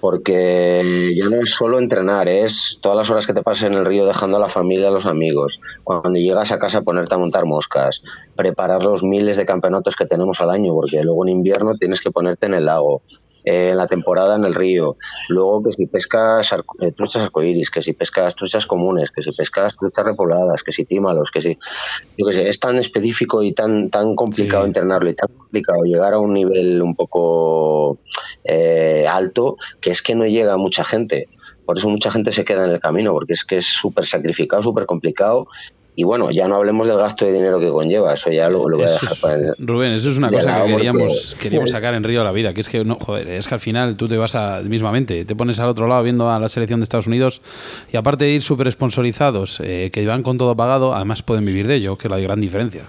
porque 0.00 1.14
ya 1.16 1.28
no 1.28 1.36
es 1.36 1.50
solo 1.56 1.78
entrenar, 1.78 2.28
es 2.28 2.78
todas 2.80 2.98
las 2.98 3.10
horas 3.10 3.26
que 3.26 3.34
te 3.34 3.42
pasas 3.42 3.68
en 3.68 3.74
el 3.74 3.84
río 3.84 4.06
dejando 4.06 4.38
a 4.38 4.40
la 4.40 4.48
familia, 4.48 4.88
a 4.88 4.92
los 4.92 5.06
amigos, 5.06 5.60
cuando 5.84 6.18
llegas 6.18 6.50
a 6.50 6.58
casa 6.58 6.82
ponerte 6.82 7.14
a 7.14 7.18
montar 7.18 7.44
moscas, 7.44 8.02
preparar 8.34 8.82
los 8.82 9.04
miles 9.04 9.36
de 9.36 9.44
campeonatos 9.44 9.94
que 9.94 10.06
tenemos 10.06 10.40
al 10.40 10.50
año, 10.50 10.74
porque 10.74 11.02
luego 11.04 11.24
en 11.24 11.36
invierno 11.36 11.76
tienes 11.76 12.00
que 12.00 12.10
ponerte 12.10 12.46
en 12.46 12.54
el 12.54 12.64
lago 12.64 13.02
en 13.44 13.76
la 13.76 13.86
temporada 13.86 14.36
en 14.36 14.44
el 14.44 14.54
río. 14.54 14.96
Luego 15.28 15.62
que 15.64 15.72
si 15.72 15.86
pescas 15.86 16.52
eh, 16.80 16.92
truchas 16.92 17.22
arcoíris, 17.22 17.70
que 17.70 17.82
si 17.82 17.92
pescas 17.92 18.34
truchas 18.34 18.66
comunes, 18.66 19.10
que 19.10 19.22
si 19.22 19.30
pescas 19.32 19.76
truchas 19.76 20.04
repobladas, 20.04 20.62
que 20.62 20.72
si 20.72 20.84
tímalos, 20.84 21.30
que 21.32 21.40
si... 21.40 21.58
Yo 22.16 22.26
qué 22.26 22.34
sé, 22.34 22.48
es 22.48 22.60
tan 22.60 22.76
específico 22.78 23.42
y 23.42 23.52
tan, 23.52 23.90
tan 23.90 24.14
complicado 24.14 24.64
entrenarlo 24.64 25.10
y 25.10 25.14
tan 25.14 25.28
complicado 25.36 25.82
llegar 25.84 26.14
a 26.14 26.18
un 26.18 26.34
nivel 26.34 26.82
un 26.82 26.94
poco 26.94 27.98
eh, 28.44 29.06
alto 29.08 29.56
que 29.80 29.90
es 29.90 30.02
que 30.02 30.14
no 30.14 30.26
llega 30.26 30.56
mucha 30.56 30.84
gente. 30.84 31.28
Por 31.64 31.78
eso 31.78 31.88
mucha 31.88 32.10
gente 32.10 32.32
se 32.32 32.44
queda 32.44 32.64
en 32.64 32.72
el 32.72 32.80
camino, 32.80 33.12
porque 33.12 33.34
es 33.34 33.44
que 33.44 33.58
es 33.58 33.66
súper 33.66 34.04
sacrificado, 34.04 34.62
súper 34.62 34.86
complicado 34.86 35.46
y 36.00 36.02
bueno, 36.02 36.30
ya 36.30 36.48
no 36.48 36.56
hablemos 36.56 36.86
del 36.86 36.96
gasto 36.96 37.26
de 37.26 37.32
dinero 37.32 37.60
que 37.60 37.68
conlleva, 37.68 38.14
eso 38.14 38.30
ya 38.30 38.48
lo, 38.48 38.60
voy 38.60 38.84
a 38.84 38.90
dejar 38.90 39.18
para 39.20 39.36
Rubén, 39.58 39.92
eso 39.92 40.08
es 40.08 40.16
una 40.16 40.30
cosa 40.30 40.64
que 40.64 40.74
queríamos, 40.74 41.36
queríamos 41.38 41.68
sacar 41.68 41.92
en 41.92 42.04
Río 42.04 42.22
a 42.22 42.24
la 42.24 42.32
vida, 42.32 42.54
que 42.54 42.62
es 42.62 42.70
que 42.70 42.82
no, 42.86 42.94
joder, 42.94 43.28
es 43.28 43.46
que 43.46 43.52
al 43.52 43.60
final 43.60 43.98
tú 43.98 44.08
te 44.08 44.16
vas 44.16 44.34
a 44.34 44.62
mismamente, 44.62 45.26
te 45.26 45.36
pones 45.36 45.60
al 45.60 45.68
otro 45.68 45.86
lado 45.88 46.02
viendo 46.02 46.30
a 46.30 46.38
la 46.38 46.48
selección 46.48 46.80
de 46.80 46.84
Estados 46.84 47.06
Unidos 47.06 47.42
y 47.92 47.98
aparte 47.98 48.24
de 48.24 48.30
ir 48.30 48.40
súper 48.40 48.72
sponsorizados, 48.72 49.60
eh, 49.62 49.90
que 49.92 50.06
van 50.06 50.22
con 50.22 50.38
todo 50.38 50.56
pagado, 50.56 50.94
además 50.94 51.22
pueden 51.22 51.44
vivir 51.44 51.66
de 51.66 51.74
ello, 51.74 51.98
que 51.98 52.08
es 52.08 52.10
la 52.10 52.18
gran 52.18 52.40
diferencia. 52.40 52.84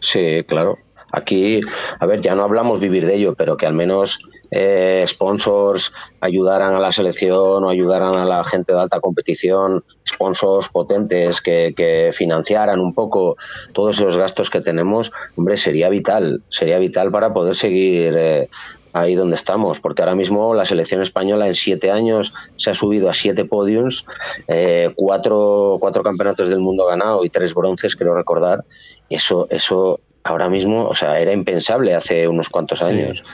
Sí, 0.00 0.42
claro. 0.48 0.78
Aquí, 1.12 1.60
a 2.00 2.06
ver, 2.06 2.22
ya 2.22 2.34
no 2.34 2.44
hablamos 2.44 2.80
vivir 2.80 3.04
de 3.04 3.16
ello, 3.16 3.34
pero 3.34 3.58
que 3.58 3.66
al 3.66 3.74
menos 3.74 4.20
eh, 4.54 5.06
sponsors 5.08 5.92
ayudaran 6.20 6.74
a 6.74 6.78
la 6.78 6.92
selección 6.92 7.64
o 7.64 7.70
ayudaran 7.70 8.14
a 8.16 8.26
la 8.26 8.44
gente 8.44 8.74
de 8.74 8.80
alta 8.80 9.00
competición, 9.00 9.82
sponsors 10.06 10.68
potentes 10.68 11.40
que, 11.40 12.12
financiaran 12.16 12.78
un 12.78 12.92
poco 12.92 13.36
todos 13.72 13.98
esos 13.98 14.18
gastos 14.18 14.50
que 14.50 14.60
tenemos, 14.60 15.10
hombre, 15.36 15.56
sería 15.56 15.88
vital, 15.88 16.42
sería 16.50 16.78
vital 16.78 17.10
para 17.10 17.32
poder 17.32 17.56
seguir 17.56 18.14
eh, 18.16 18.48
ahí 18.92 19.14
donde 19.14 19.36
estamos, 19.36 19.80
porque 19.80 20.02
ahora 20.02 20.14
mismo 20.14 20.54
la 20.54 20.66
selección 20.66 21.00
española 21.00 21.46
en 21.46 21.54
siete 21.54 21.90
años 21.90 22.32
se 22.58 22.70
ha 22.70 22.74
subido 22.74 23.08
a 23.08 23.14
siete 23.14 23.46
podiums, 23.46 24.04
eh, 24.48 24.90
cuatro, 24.94 25.78
cuatro 25.80 26.02
campeonatos 26.02 26.50
del 26.50 26.60
mundo 26.60 26.84
ganado 26.84 27.24
y 27.24 27.30
tres 27.30 27.54
bronces, 27.54 27.96
creo 27.96 28.14
recordar. 28.14 28.64
Eso, 29.08 29.46
eso 29.50 29.98
ahora 30.24 30.48
mismo, 30.48 30.86
o 30.86 30.94
sea, 30.94 31.18
era 31.20 31.32
impensable 31.32 31.94
hace 31.94 32.28
unos 32.28 32.48
cuantos 32.48 32.82
años. 32.82 33.24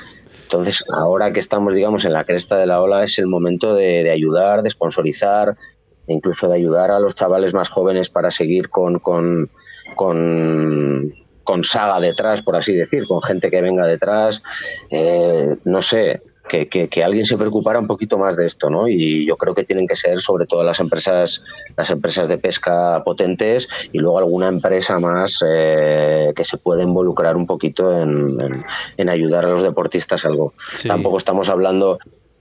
Entonces, 0.48 0.76
ahora 0.90 1.30
que 1.30 1.40
estamos, 1.40 1.74
digamos, 1.74 2.06
en 2.06 2.14
la 2.14 2.24
cresta 2.24 2.56
de 2.56 2.64
la 2.64 2.80
ola, 2.80 3.04
es 3.04 3.18
el 3.18 3.26
momento 3.26 3.74
de, 3.74 4.10
ayudar, 4.10 4.62
de 4.62 4.70
sponsorizar, 4.70 5.52
incluso 6.06 6.48
de 6.48 6.56
ayudar 6.56 6.90
a 6.90 6.98
los 6.98 7.14
chavales 7.14 7.52
más 7.52 7.68
jóvenes 7.68 8.08
para 8.08 8.30
seguir 8.30 8.70
con, 8.70 8.98
con, 8.98 9.50
con, 9.94 11.12
con 11.44 11.64
saga 11.64 12.00
detrás, 12.00 12.40
por 12.40 12.56
así 12.56 12.72
decir, 12.72 13.06
con 13.06 13.20
gente 13.20 13.50
que 13.50 13.60
venga 13.60 13.86
detrás. 13.86 14.42
Eh, 14.90 15.54
no 15.64 15.82
sé, 15.82 16.22
que, 16.48 17.04
alguien 17.04 17.26
se 17.26 17.36
preocupara 17.36 17.78
un 17.78 17.86
poquito 17.86 18.18
más 18.18 18.36
de 18.36 18.46
esto, 18.46 18.70
¿no? 18.70 18.88
Y 18.88 19.26
yo 19.26 19.36
creo 19.36 19.54
que 19.54 19.64
tienen 19.64 19.86
que 19.86 19.96
ser 19.96 20.22
sobre 20.22 20.46
todo 20.46 20.64
las 20.64 20.80
empresas, 20.80 21.42
las 21.76 21.90
empresas 21.90 22.26
de 22.28 22.38
pesca 22.38 23.02
potentes 23.04 23.68
y 23.92 23.98
luego 23.98 24.18
alguna 24.18 24.48
empresa 24.48 24.98
más 24.98 25.32
eh, 25.46 26.32
que 26.34 26.44
se 26.44 26.58
pueda 26.58 26.82
involucrar 26.82 27.36
un 27.36 27.46
poquito 27.46 27.92
en, 27.96 28.64
en, 28.96 29.08
ayudar 29.08 29.44
a 29.44 29.50
los 29.50 29.62
deportistas 29.62 30.24
algo. 30.24 30.54
Tampoco 30.86 31.18
estamos 31.18 31.48
hablando 31.48 31.98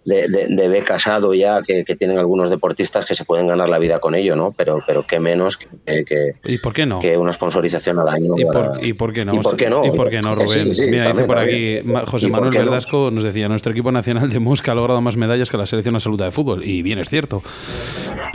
de, 0.07 0.27
de, 0.29 0.69
de 0.69 0.83
casado 0.83 1.33
ya 1.33 1.61
que, 1.61 1.83
tienen 1.97 2.17
algunos 2.17 2.49
deportistas 2.49 3.05
que 3.05 3.13
se 3.13 3.25
pueden 3.25 3.47
ganar 3.47 3.67
la 3.67 3.77
vida 3.77 3.99
con 3.99 4.15
ello, 4.15 4.35
¿no? 4.35 4.53
Pero, 4.55 4.79
pero 4.87 5.03
qué 5.03 5.19
menos 5.19 5.57
que, 5.57 6.35
¿Y 6.45 6.57
por 6.59 6.73
qué 6.73 6.85
no? 6.85 6.99
que 6.99 7.17
una 7.17 7.33
sponsorización 7.33 7.99
al 7.99 8.07
año. 8.07 8.33
¿Y, 8.37 8.45
por, 8.93 9.11
qué 9.11 9.25
no? 9.25 9.35
¿Y 9.35 9.39
por 9.39 9.57
qué 9.57 9.69
no? 9.69 9.85
¿Y 9.85 9.91
por 9.91 10.09
qué 10.09 10.21
no, 10.21 10.35
Rubén? 10.35 10.69
Mira, 10.69 11.09
dice 11.11 11.25
por 11.25 11.37
aquí 11.37 11.79
José 12.05 12.29
Manuel 12.29 12.53
Verdasco, 12.53 13.11
nos 13.11 13.23
decía, 13.23 13.49
nuestro 13.49 13.73
equipo 13.73 13.91
nacional 13.91 14.29
de 14.29 14.39
Mosca 14.39 14.71
ha 14.71 14.75
logrado 14.75 15.01
más 15.01 15.17
medallas 15.17 15.49
que 15.49 15.57
la 15.57 15.65
selección 15.65 15.95
absoluta 15.95 16.23
de 16.23 16.31
fútbol. 16.31 16.63
Y 16.63 16.81
bien, 16.81 16.99
es 16.99 17.09
cierto. 17.09 17.43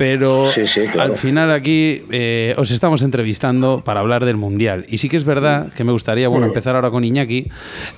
Pero 0.03 0.51
al 0.99 1.17
final 1.17 1.53
aquí 1.53 2.03
eh, 2.11 2.57
os 2.59 2.73
estamos 2.73 3.05
entrevistando 3.05 3.83
para 3.85 4.01
hablar 4.01 4.25
del 4.25 4.37
Mundial. 4.37 4.85
Y 4.89 4.99
sí 4.99 5.09
que 5.09 5.17
es 5.17 5.23
verdad 5.23 5.73
que 5.75 5.85
me 5.85 5.93
gustaría, 5.93 6.27
bueno, 6.27 6.47
empezar 6.47 6.75
ahora 6.75 6.91
con 6.91 7.05
Iñaki. 7.05 7.47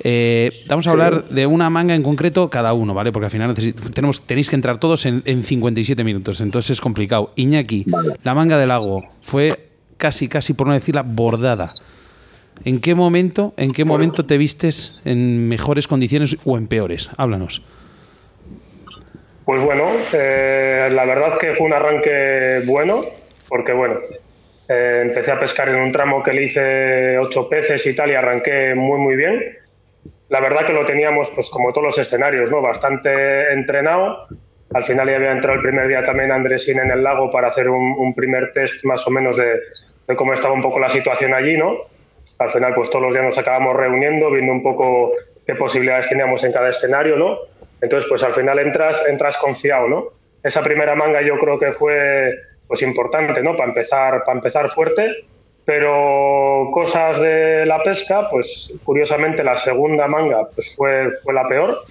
Eh, 0.00 0.50
vamos 0.68 0.86
a 0.86 0.90
hablar 0.90 1.24
de 1.30 1.46
una 1.46 1.70
manga 1.70 1.94
en 1.94 2.02
concreto 2.02 2.50
cada 2.50 2.74
uno, 2.74 2.92
¿vale? 2.92 3.10
Porque 3.10 3.24
al 3.24 3.30
final 3.30 3.54
tenemos, 3.94 4.20
tenéis 4.20 4.50
que 4.50 4.56
entrar 4.56 4.78
todos 4.78 5.06
en, 5.06 5.22
57 5.24 6.04
minutos, 6.04 6.42
entonces 6.42 6.72
es 6.72 6.80
complicado. 6.82 7.32
Iñaki, 7.36 7.86
la 8.22 8.34
manga 8.34 8.58
del 8.58 8.68
lago 8.68 9.04
fue 9.22 9.70
casi, 9.96 10.28
casi, 10.28 10.52
por 10.52 10.66
no 10.66 10.74
decir 10.74 10.94
la 10.94 11.04
bordada. 11.04 11.72
¿En 12.66 12.80
qué 12.80 12.94
momento, 12.94 13.54
en 13.56 13.70
qué 13.70 13.86
momento 13.86 14.26
te 14.26 14.36
vistes 14.36 15.00
en 15.06 15.48
mejores 15.48 15.88
condiciones 15.88 16.36
o 16.44 16.58
en 16.58 16.66
peores? 16.66 17.08
Háblanos. 17.16 17.62
Pues 19.44 19.62
bueno, 19.62 19.86
eh, 20.12 20.88
la 20.90 21.04
verdad 21.04 21.38
que 21.38 21.54
fue 21.54 21.66
un 21.66 21.74
arranque 21.74 22.62
bueno, 22.64 23.02
porque 23.48 23.72
bueno, 23.72 24.00
eh, 24.68 25.02
empecé 25.04 25.32
a 25.32 25.38
pescar 25.38 25.68
en 25.68 25.76
un 25.76 25.92
tramo 25.92 26.22
que 26.22 26.32
le 26.32 26.44
hice 26.44 27.18
ocho 27.18 27.48
peces 27.48 27.86
y 27.86 27.94
tal 27.94 28.10
y 28.10 28.14
arranqué 28.14 28.74
muy 28.74 28.98
muy 28.98 29.16
bien 29.16 29.58
la 30.28 30.40
verdad 30.40 30.64
que 30.64 30.72
lo 30.72 30.84
teníamos, 30.84 31.30
pues 31.30 31.50
como 31.50 31.72
todos 31.72 31.86
los 31.86 31.98
escenarios, 31.98 32.50
¿no? 32.50 32.60
Bastante 32.60 33.52
entrenado. 33.52 34.26
Al 34.72 34.84
final 34.84 35.08
ya 35.08 35.16
había 35.16 35.32
entrado 35.32 35.56
el 35.56 35.62
primer 35.62 35.86
día 35.86 36.02
también 36.02 36.32
Andresín 36.32 36.80
en 36.80 36.90
el 36.90 37.04
lago 37.04 37.30
para 37.30 37.48
hacer 37.48 37.68
un, 37.68 38.14
primer 38.14 38.50
test 38.50 38.84
más 38.84 39.06
o 39.06 39.10
menos 39.10 39.36
de, 39.36 39.60
cómo 40.16 40.32
estaba 40.32 40.54
un 40.54 40.62
poco 40.62 40.80
la 40.80 40.90
situación 40.90 41.34
allí, 41.34 41.56
¿no? 41.56 41.76
Al 42.40 42.50
final, 42.50 42.74
pues 42.74 42.90
todos 42.90 43.04
los 43.04 43.12
días 43.12 43.24
nos 43.24 43.38
acabamos 43.38 43.76
reuniendo, 43.76 44.30
viendo 44.30 44.50
un 44.50 44.62
poco 44.62 45.12
qué 45.46 45.54
posibilidades 45.54 46.08
teníamos 46.08 46.42
en 46.42 46.52
cada 46.52 46.70
escenario, 46.70 47.16
¿no? 47.16 47.38
Entonces, 47.84 48.08
pues 48.08 48.22
al 48.22 48.32
final 48.32 48.58
entras, 48.58 49.02
entras 49.08 49.36
confiado, 49.36 49.88
¿no? 49.88 50.04
Esa 50.42 50.62
primera 50.62 50.94
manga 50.94 51.22
yo 51.22 51.38
creo 51.38 51.58
que 51.58 51.72
fue 51.72 52.32
pues 52.66 52.82
importante, 52.82 53.42
¿no? 53.42 53.56
Para 53.56 53.68
empezar, 53.68 54.24
para 54.24 54.38
empezar 54.38 54.68
fuerte 54.70 55.24
pero 55.64 56.68
cosas 56.72 57.20
de 57.20 57.64
la 57.66 57.82
pesca, 57.82 58.28
pues 58.30 58.78
curiosamente 58.84 59.42
la 59.42 59.56
segunda 59.56 60.06
manga 60.06 60.48
pues 60.54 60.74
fue, 60.76 61.10
fue 61.22 61.32
la 61.32 61.48
peor, 61.48 61.84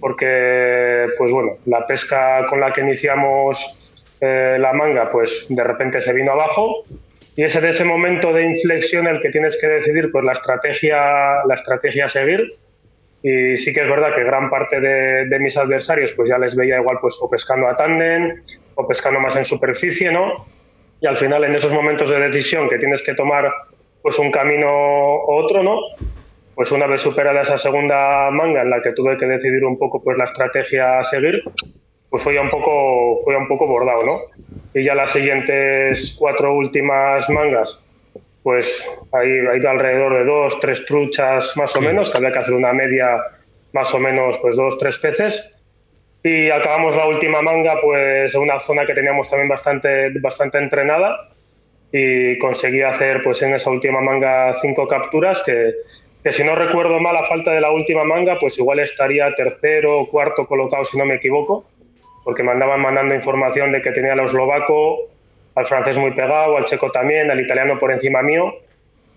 porque 0.00 1.06
pues 1.16 1.30
bueno, 1.30 1.52
la 1.66 1.86
pesca 1.86 2.46
con 2.48 2.60
la 2.60 2.72
que 2.72 2.80
iniciamos 2.80 3.92
eh, 4.20 4.56
la 4.58 4.72
manga, 4.72 5.08
pues 5.10 5.46
de 5.48 5.62
repente 5.62 6.00
se 6.00 6.12
vino 6.12 6.32
abajo 6.32 6.84
y 7.36 7.44
ese 7.44 7.60
de 7.60 7.70
ese 7.70 7.84
momento 7.84 8.32
de 8.32 8.44
inflexión 8.44 9.06
el 9.06 9.20
que 9.20 9.30
tienes 9.30 9.58
que 9.60 9.68
decidir 9.68 10.10
pues 10.10 10.24
la 10.24 10.32
estrategia, 10.32 11.44
la 11.46 11.54
estrategia 11.54 12.06
a 12.06 12.08
seguir. 12.08 12.56
Y 13.22 13.56
sí 13.56 13.72
que 13.72 13.82
es 13.82 13.88
verdad 13.88 14.12
que 14.14 14.24
gran 14.24 14.50
parte 14.50 14.80
de, 14.80 15.38
mis 15.38 15.56
adversarios 15.56 16.12
pues 16.12 16.28
ya 16.28 16.38
les 16.38 16.56
veía 16.56 16.78
igual 16.78 16.98
pues 17.00 17.18
o 17.20 17.28
pescando 17.28 17.68
a 17.68 17.76
tándem 17.76 18.42
o 18.74 18.86
pescando 18.86 19.20
más 19.20 19.36
en 19.36 19.44
superficie, 19.44 20.10
¿no? 20.10 20.46
Y 21.00 21.06
al 21.06 21.16
final 21.16 21.44
en 21.44 21.54
esos 21.54 21.72
momentos 21.72 22.10
de 22.10 22.18
decisión 22.18 22.68
que 22.68 22.78
tienes 22.78 23.02
que 23.02 23.14
tomar 23.14 23.50
pues 24.02 24.18
un 24.18 24.32
camino 24.32 24.68
u 24.68 25.32
otro, 25.34 25.62
¿no? 25.62 25.78
Pues 26.54 26.72
una 26.72 26.86
vez 26.86 27.00
superada 27.00 27.42
esa 27.42 27.58
segunda 27.58 28.30
manga 28.30 28.62
en 28.62 28.70
la 28.70 28.82
que 28.82 28.92
tuve 28.92 29.16
que 29.16 29.26
decidir 29.26 29.64
un 29.64 29.78
poco 29.78 30.02
pues 30.02 30.18
la 30.18 30.24
estrategia 30.24 30.98
a 30.98 31.04
seguir, 31.04 31.42
pues 32.10 32.22
fue 32.22 32.34
ya 32.34 32.42
un 32.42 32.50
poco, 32.50 33.18
fue 33.24 33.36
un 33.36 33.46
poco 33.46 33.66
bordado, 33.68 34.04
¿no? 34.04 34.18
Y 34.74 34.84
ya 34.84 34.94
las 34.94 35.12
siguientes 35.12 36.16
cuatro 36.18 36.54
últimas 36.54 37.30
mangas, 37.30 37.82
pues 38.42 38.88
ahí 39.12 39.30
ha 39.30 39.56
ido 39.56 39.70
alrededor 39.70 40.14
de 40.14 40.24
dos, 40.24 40.58
tres 40.60 40.84
truchas 40.84 41.56
más 41.56 41.74
o 41.76 41.80
menos, 41.80 42.10
que 42.10 42.18
había 42.18 42.32
que 42.32 42.38
hacer 42.40 42.54
una 42.54 42.72
media 42.72 43.16
más 43.72 43.92
o 43.94 43.98
menos, 43.98 44.38
pues 44.38 44.56
dos, 44.56 44.78
tres 44.78 44.98
peces. 44.98 45.58
Y 46.24 46.50
acabamos 46.50 46.96
la 46.96 47.06
última 47.06 47.42
manga, 47.42 47.80
pues 47.80 48.34
en 48.34 48.40
una 48.42 48.58
zona 48.58 48.86
que 48.86 48.94
teníamos 48.94 49.28
también 49.28 49.48
bastante, 49.48 50.10
bastante 50.20 50.58
entrenada 50.58 51.28
y 51.90 52.38
conseguí 52.38 52.82
hacer, 52.82 53.22
pues 53.22 53.42
en 53.42 53.54
esa 53.54 53.70
última 53.70 54.00
manga 54.00 54.56
cinco 54.60 54.86
capturas 54.86 55.42
que, 55.44 55.74
que 56.22 56.32
si 56.32 56.44
no 56.44 56.54
recuerdo 56.54 57.00
mal, 57.00 57.16
a 57.16 57.24
falta 57.24 57.52
de 57.52 57.60
la 57.60 57.70
última 57.70 58.04
manga, 58.04 58.38
pues 58.40 58.58
igual 58.58 58.80
estaría 58.80 59.34
tercero 59.34 60.00
o 60.00 60.08
cuarto 60.08 60.46
colocado, 60.46 60.84
si 60.84 60.96
no 60.96 61.04
me 61.04 61.16
equivoco 61.16 61.66
porque 62.24 62.42
me 62.42 62.52
andaban 62.52 62.80
mandando 62.80 63.14
información 63.14 63.72
de 63.72 63.82
que 63.82 63.90
tenía 63.90 64.12
al 64.12 64.20
eslovaco, 64.20 65.10
al 65.54 65.66
francés 65.66 65.96
muy 65.98 66.12
pegado, 66.12 66.56
al 66.56 66.64
checo 66.64 66.90
también, 66.90 67.30
al 67.30 67.40
italiano 67.40 67.78
por 67.78 67.92
encima 67.92 68.22
mío. 68.22 68.54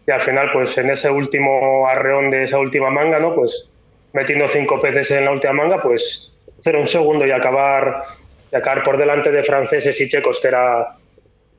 Y 0.08 0.12
al 0.12 0.22
final, 0.22 0.50
pues 0.54 0.78
en 0.78 0.90
ese 0.92 1.10
último 1.10 1.88
arreón 1.88 2.30
de 2.30 2.44
esa 2.44 2.60
última 2.60 2.90
manga, 2.90 3.20
¿no? 3.20 3.34
Pues 3.34 3.76
metiendo 4.14 4.48
cinco 4.48 4.80
peces 4.80 5.12
en 5.12 5.26
la 5.26 5.32
última 5.32 5.54
manga, 5.54 5.82
pues 5.82 6.34
hacer 6.60 6.76
un 6.76 6.88
segundo 6.88 7.26
y 7.26 7.32
acabar, 7.32 8.04
y 8.52 8.56
acabar 8.56 8.84
por 8.84 8.98
delante 8.98 9.32
de 9.32 9.44
franceses 9.44 10.00
y 10.00 10.08
checos, 10.08 10.40
que 10.40 10.48
era, 10.48 10.96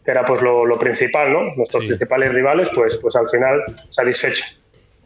que 0.04 0.10
era 0.10 0.24
pues 0.24 0.40
lo, 0.42 0.78
principal, 0.78 1.32
¿no? 1.32 1.54
Nuestros 1.56 1.84
principales 1.84 2.32
rivales, 2.32 2.70
pues, 2.74 2.96
pues 2.98 3.16
al 3.16 3.28
final 3.28 3.62
satisfecho. 3.74 4.44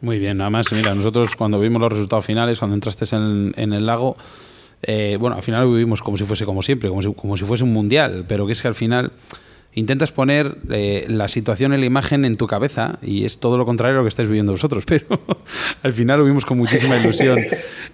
Muy 0.01 0.17
bien, 0.17 0.37
nada 0.37 0.49
más, 0.49 0.71
mira, 0.71 0.93
nosotros 0.95 1.35
cuando 1.35 1.59
vimos 1.59 1.81
los 1.81 1.91
resultados 1.91 2.25
finales, 2.25 2.59
cuando 2.59 2.75
entraste 2.75 3.05
en, 3.15 3.53
en 3.55 3.73
el 3.73 3.85
lago, 3.85 4.17
eh, 4.83 5.17
bueno, 5.19 5.35
al 5.35 5.43
final 5.43 5.67
vivimos 5.67 6.01
como 6.01 6.17
si 6.17 6.23
fuese 6.23 6.45
como 6.45 6.61
siempre, 6.63 6.89
como 6.89 7.01
si, 7.01 7.13
como 7.13 7.37
si 7.37 7.45
fuese 7.45 7.63
un 7.63 7.73
mundial, 7.73 8.25
pero 8.27 8.45
que 8.45 8.53
es 8.53 8.61
que 8.61 8.67
al 8.67 8.75
final 8.75 9.11
intentas 9.73 10.11
poner 10.11 10.57
eh, 10.69 11.05
la 11.07 11.27
situación 11.27 11.73
en 11.73 11.79
la 11.79 11.85
imagen 11.85 12.25
en 12.25 12.35
tu 12.35 12.47
cabeza 12.47 12.99
y 13.01 13.25
es 13.25 13.39
todo 13.39 13.57
lo 13.57 13.65
contrario 13.65 13.95
a 13.95 13.97
lo 13.99 14.03
que 14.03 14.09
estáis 14.09 14.27
viviendo 14.27 14.51
vosotros, 14.51 14.85
pero 14.87 15.05
al 15.83 15.93
final 15.93 16.19
lo 16.19 16.25
vimos 16.25 16.45
con 16.45 16.57
muchísima 16.57 16.97
ilusión. 16.97 17.39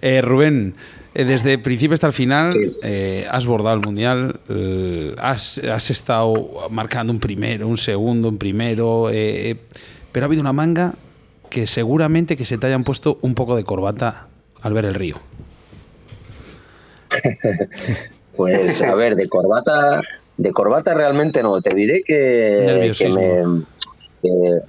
Eh, 0.02 0.20
Rubén, 0.22 0.74
desde 1.14 1.58
principio 1.58 1.94
hasta 1.94 2.06
el 2.06 2.12
final 2.12 2.76
has 3.30 3.46
bordado 3.46 3.76
el 3.76 3.82
mundial, 3.82 4.40
has, 5.18 5.58
has, 5.58 5.90
estado 5.90 6.68
marcando 6.70 7.12
un 7.12 7.18
primero, 7.18 7.66
un 7.66 7.78
segundo, 7.78 8.28
un 8.28 8.38
primero, 8.38 9.08
pero 10.12 10.24
ha 10.24 10.26
habido 10.26 10.40
una 10.40 10.52
manga 10.52 10.94
que 11.48 11.66
seguramente 11.66 12.36
que 12.36 12.44
se 12.44 12.58
te 12.58 12.66
hayan 12.66 12.84
puesto 12.84 13.18
un 13.22 13.34
poco 13.34 13.56
de 13.56 13.64
corbata 13.64 14.28
al 14.62 14.72
ver 14.72 14.84
el 14.84 14.94
río. 14.94 15.16
pues 18.36 18.82
a 18.82 18.94
ver, 18.94 19.16
de 19.16 19.28
corbata, 19.28 20.02
de 20.38 20.52
corbata 20.52 20.94
realmente 20.94 21.42
no. 21.42 21.60
Te 21.60 21.74
diré 21.74 22.02
que, 22.06 22.92
que 22.96 23.08
me, 23.10 23.62
que 24.22 24.60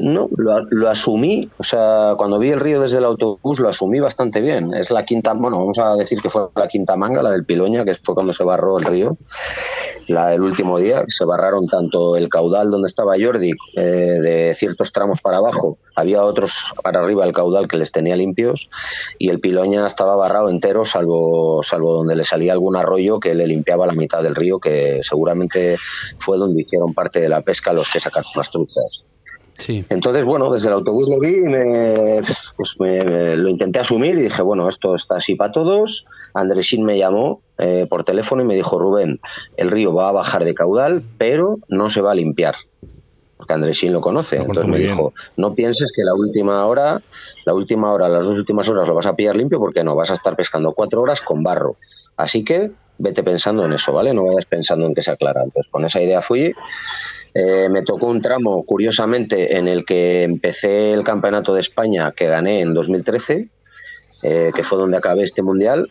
no, 0.00 0.28
lo, 0.36 0.88
asumí, 0.88 1.50
o 1.58 1.64
sea, 1.64 2.14
cuando 2.16 2.38
vi 2.38 2.50
el 2.50 2.60
río 2.60 2.80
desde 2.80 2.98
el 2.98 3.04
autobús 3.04 3.58
lo 3.58 3.68
asumí 3.68 4.00
bastante 4.00 4.40
bien. 4.40 4.72
Es 4.74 4.90
la 4.90 5.04
quinta, 5.04 5.32
bueno, 5.34 5.58
vamos 5.58 5.78
a 5.78 5.94
decir 5.94 6.20
que 6.20 6.30
fue 6.30 6.48
la 6.54 6.68
quinta 6.68 6.96
manga, 6.96 7.22
la 7.22 7.30
del 7.30 7.44
Piloña, 7.44 7.84
que 7.84 7.94
fue 7.94 8.14
cuando 8.14 8.32
se 8.32 8.44
barró 8.44 8.78
el 8.78 8.84
río, 8.84 9.16
la, 10.08 10.34
el 10.34 10.42
último 10.42 10.78
día. 10.78 11.04
Se 11.18 11.24
barraron 11.24 11.66
tanto 11.66 12.16
el 12.16 12.28
caudal 12.28 12.70
donde 12.70 12.88
estaba 12.88 13.14
Jordi, 13.20 13.52
eh, 13.76 13.82
de 13.82 14.54
ciertos 14.54 14.90
tramos 14.92 15.20
para 15.20 15.38
abajo, 15.38 15.78
había 15.94 16.22
otros 16.22 16.52
para 16.82 17.00
arriba 17.00 17.24
el 17.24 17.32
caudal 17.32 17.68
que 17.68 17.76
les 17.76 17.92
tenía 17.92 18.16
limpios, 18.16 18.70
y 19.18 19.30
el 19.30 19.40
Piloña 19.40 19.86
estaba 19.86 20.16
barrado 20.16 20.48
entero, 20.48 20.86
salvo, 20.86 21.62
salvo 21.62 21.94
donde 21.94 22.16
le 22.16 22.24
salía 22.24 22.52
algún 22.52 22.76
arroyo 22.76 23.20
que 23.20 23.34
le 23.34 23.46
limpiaba 23.46 23.86
la 23.86 23.92
mitad 23.92 24.22
del 24.22 24.34
río, 24.34 24.58
que 24.58 25.00
seguramente 25.02 25.76
fue 26.18 26.38
donde 26.38 26.62
hicieron 26.62 26.94
parte 26.94 27.20
de 27.20 27.28
la 27.28 27.42
pesca 27.42 27.72
los 27.72 27.90
que 27.90 28.00
sacaron 28.00 28.30
las 28.36 28.50
truchas. 28.50 29.11
Entonces, 29.68 30.24
bueno, 30.24 30.50
desde 30.52 30.68
el 30.68 30.74
autobús 30.74 31.08
lo 31.08 31.18
vi 31.18 31.44
y 31.44 31.48
me, 31.48 32.20
pues 32.56 32.70
me, 32.78 33.36
lo 33.36 33.48
intenté 33.48 33.78
asumir 33.78 34.18
y 34.18 34.22
dije, 34.22 34.42
bueno, 34.42 34.68
esto 34.68 34.94
está 34.96 35.16
así 35.16 35.34
para 35.34 35.52
todos. 35.52 36.06
Andresín 36.34 36.84
me 36.84 36.98
llamó 36.98 37.40
eh, 37.58 37.86
por 37.88 38.04
teléfono 38.04 38.42
y 38.42 38.46
me 38.46 38.54
dijo, 38.54 38.78
Rubén, 38.78 39.20
el 39.56 39.70
río 39.70 39.94
va 39.94 40.08
a 40.08 40.12
bajar 40.12 40.44
de 40.44 40.54
caudal, 40.54 41.02
pero 41.18 41.58
no 41.68 41.88
se 41.88 42.00
va 42.00 42.12
a 42.12 42.14
limpiar. 42.14 42.54
Porque 43.36 43.54
Andresín 43.54 43.92
lo 43.92 44.00
conoce. 44.00 44.36
Entonces 44.36 44.66
me 44.66 44.78
dijo, 44.78 45.12
no 45.36 45.54
pienses 45.54 45.90
que 45.94 46.02
la 46.04 46.14
última 46.14 46.64
hora, 46.66 47.02
la 47.44 47.54
última 47.54 47.92
hora, 47.92 48.08
las 48.08 48.22
dos 48.22 48.38
últimas 48.38 48.68
horas 48.68 48.88
lo 48.88 48.94
vas 48.94 49.06
a 49.06 49.16
pillar 49.16 49.36
limpio 49.36 49.58
porque 49.58 49.82
no, 49.82 49.96
vas 49.96 50.10
a 50.10 50.14
estar 50.14 50.36
pescando 50.36 50.72
cuatro 50.72 51.02
horas 51.02 51.18
con 51.24 51.42
barro. 51.42 51.76
Así 52.16 52.44
que 52.44 52.70
vete 52.98 53.22
pensando 53.22 53.64
en 53.64 53.72
eso, 53.72 53.92
¿vale? 53.92 54.14
No 54.14 54.24
vayas 54.24 54.44
pensando 54.48 54.86
en 54.86 54.94
que 54.94 55.02
se 55.02 55.10
aclara. 55.10 55.42
Entonces 55.42 55.70
con 55.70 55.84
esa 55.84 56.00
idea 56.00 56.22
fui 56.22 56.54
eh, 57.34 57.68
me 57.70 57.82
tocó 57.82 58.06
un 58.08 58.20
tramo, 58.20 58.64
curiosamente, 58.64 59.56
en 59.56 59.68
el 59.68 59.84
que 59.84 60.22
empecé 60.22 60.92
el 60.92 61.02
Campeonato 61.02 61.54
de 61.54 61.62
España 61.62 62.12
que 62.12 62.26
gané 62.26 62.60
en 62.60 62.74
2013, 62.74 63.48
eh, 64.24 64.50
que 64.54 64.64
fue 64.64 64.78
donde 64.78 64.98
acabé 64.98 65.24
este 65.24 65.42
mundial. 65.42 65.90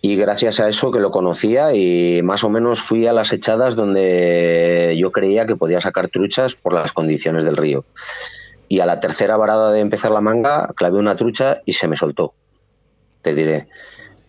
Y 0.00 0.16
gracias 0.16 0.60
a 0.60 0.68
eso 0.68 0.92
que 0.92 1.00
lo 1.00 1.10
conocía 1.10 1.74
y 1.74 2.22
más 2.22 2.44
o 2.44 2.50
menos 2.50 2.80
fui 2.80 3.06
a 3.06 3.12
las 3.12 3.32
echadas 3.32 3.74
donde 3.74 4.94
yo 4.96 5.10
creía 5.10 5.44
que 5.44 5.56
podía 5.56 5.80
sacar 5.80 6.06
truchas 6.08 6.54
por 6.54 6.72
las 6.72 6.92
condiciones 6.92 7.44
del 7.44 7.56
río. 7.56 7.84
Y 8.68 8.80
a 8.80 8.86
la 8.86 9.00
tercera 9.00 9.36
varada 9.36 9.72
de 9.72 9.80
empezar 9.80 10.12
la 10.12 10.20
manga, 10.20 10.70
clavé 10.76 10.98
una 10.98 11.16
trucha 11.16 11.62
y 11.64 11.72
se 11.72 11.88
me 11.88 11.96
soltó. 11.96 12.32
Te 13.22 13.34
diré 13.34 13.66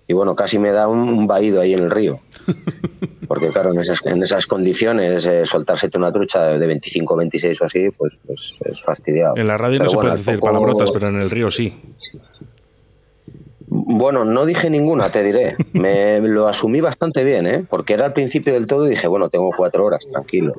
y 0.09 0.13
bueno, 0.13 0.35
casi 0.35 0.57
me 0.57 0.71
da 0.71 0.87
un, 0.87 1.27
vaído 1.27 1.61
ahí 1.61 1.73
en 1.73 1.83
el 1.83 1.91
río. 1.91 2.19
Porque 3.27 3.49
claro, 3.49 3.71
en 3.71 3.79
esas, 3.79 3.99
en 4.05 4.23
esas 4.23 4.47
condiciones, 4.47 5.23
eh, 5.27 5.45
soltársete 5.45 5.99
una 5.99 6.11
trucha 6.11 6.57
de 6.57 6.65
25, 6.65 7.15
26 7.15 7.61
o 7.61 7.65
así, 7.65 7.91
pues, 7.91 8.17
pues 8.25 8.55
es 8.65 8.81
fastidiado. 8.81 9.37
En 9.37 9.45
la 9.45 9.55
radio 9.55 9.77
no 9.77 9.87
se 9.87 9.97
puede 9.97 10.17
decir 10.17 10.39
palabrotas, 10.39 10.91
pero 10.91 11.09
en 11.09 11.21
el 11.21 11.29
río 11.29 11.51
sí. 11.51 11.79
Bueno, 13.67 14.25
no 14.25 14.47
dije 14.47 14.71
ninguna, 14.71 15.09
te 15.09 15.21
diré. 15.21 15.55
Me 15.73 16.19
lo 16.21 16.47
asumí 16.47 16.81
bastante 16.81 17.23
bien, 17.23 17.45
¿eh? 17.45 17.63
porque 17.69 17.93
era 17.93 18.05
al 18.05 18.13
principio 18.13 18.53
del 18.53 18.65
todo 18.65 18.87
y 18.87 18.89
dije, 18.89 19.07
bueno, 19.07 19.29
tengo 19.29 19.51
cuatro 19.55 19.85
horas, 19.85 20.07
tranquilo. 20.11 20.53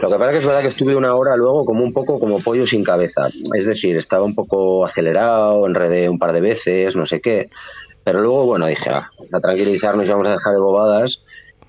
Lo 0.00 0.08
que 0.08 0.14
pasa 0.14 0.26
es 0.28 0.32
que 0.34 0.38
es 0.38 0.46
verdad 0.46 0.62
que 0.62 0.68
estuve 0.68 0.94
una 0.94 1.16
hora 1.16 1.36
luego 1.36 1.64
como 1.64 1.82
un 1.82 1.92
poco 1.92 2.20
como 2.20 2.38
pollo 2.38 2.64
sin 2.64 2.84
cabeza. 2.84 3.22
Es 3.26 3.66
decir, 3.66 3.96
estaba 3.96 4.22
un 4.22 4.36
poco 4.36 4.86
acelerado, 4.86 5.66
enredé 5.66 6.08
un 6.08 6.20
par 6.20 6.32
de 6.32 6.40
veces, 6.40 6.94
no 6.94 7.06
sé 7.06 7.20
qué. 7.20 7.48
Pero 8.04 8.20
luego, 8.20 8.46
bueno, 8.46 8.66
dije, 8.66 8.90
ah, 8.90 9.10
a 9.32 9.40
tranquilizarnos, 9.40 10.08
vamos 10.08 10.28
a 10.28 10.32
dejar 10.32 10.54
de 10.54 10.60
bobadas 10.60 11.18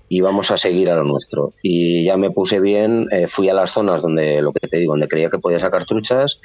y 0.09 0.21
vamos 0.21 0.51
a 0.51 0.57
seguir 0.57 0.89
a 0.89 0.95
lo 0.95 1.03
nuestro. 1.03 1.53
Y 1.61 2.05
ya 2.05 2.17
me 2.17 2.31
puse 2.31 2.59
bien, 2.59 3.07
eh, 3.11 3.27
fui 3.27 3.49
a 3.49 3.53
las 3.53 3.71
zonas 3.71 4.01
donde, 4.01 4.41
lo 4.41 4.51
que 4.51 4.67
te 4.67 4.77
digo, 4.77 4.93
donde 4.93 5.07
creía 5.07 5.29
que 5.29 5.39
podía 5.39 5.59
sacar 5.59 5.85
truchas, 5.85 6.37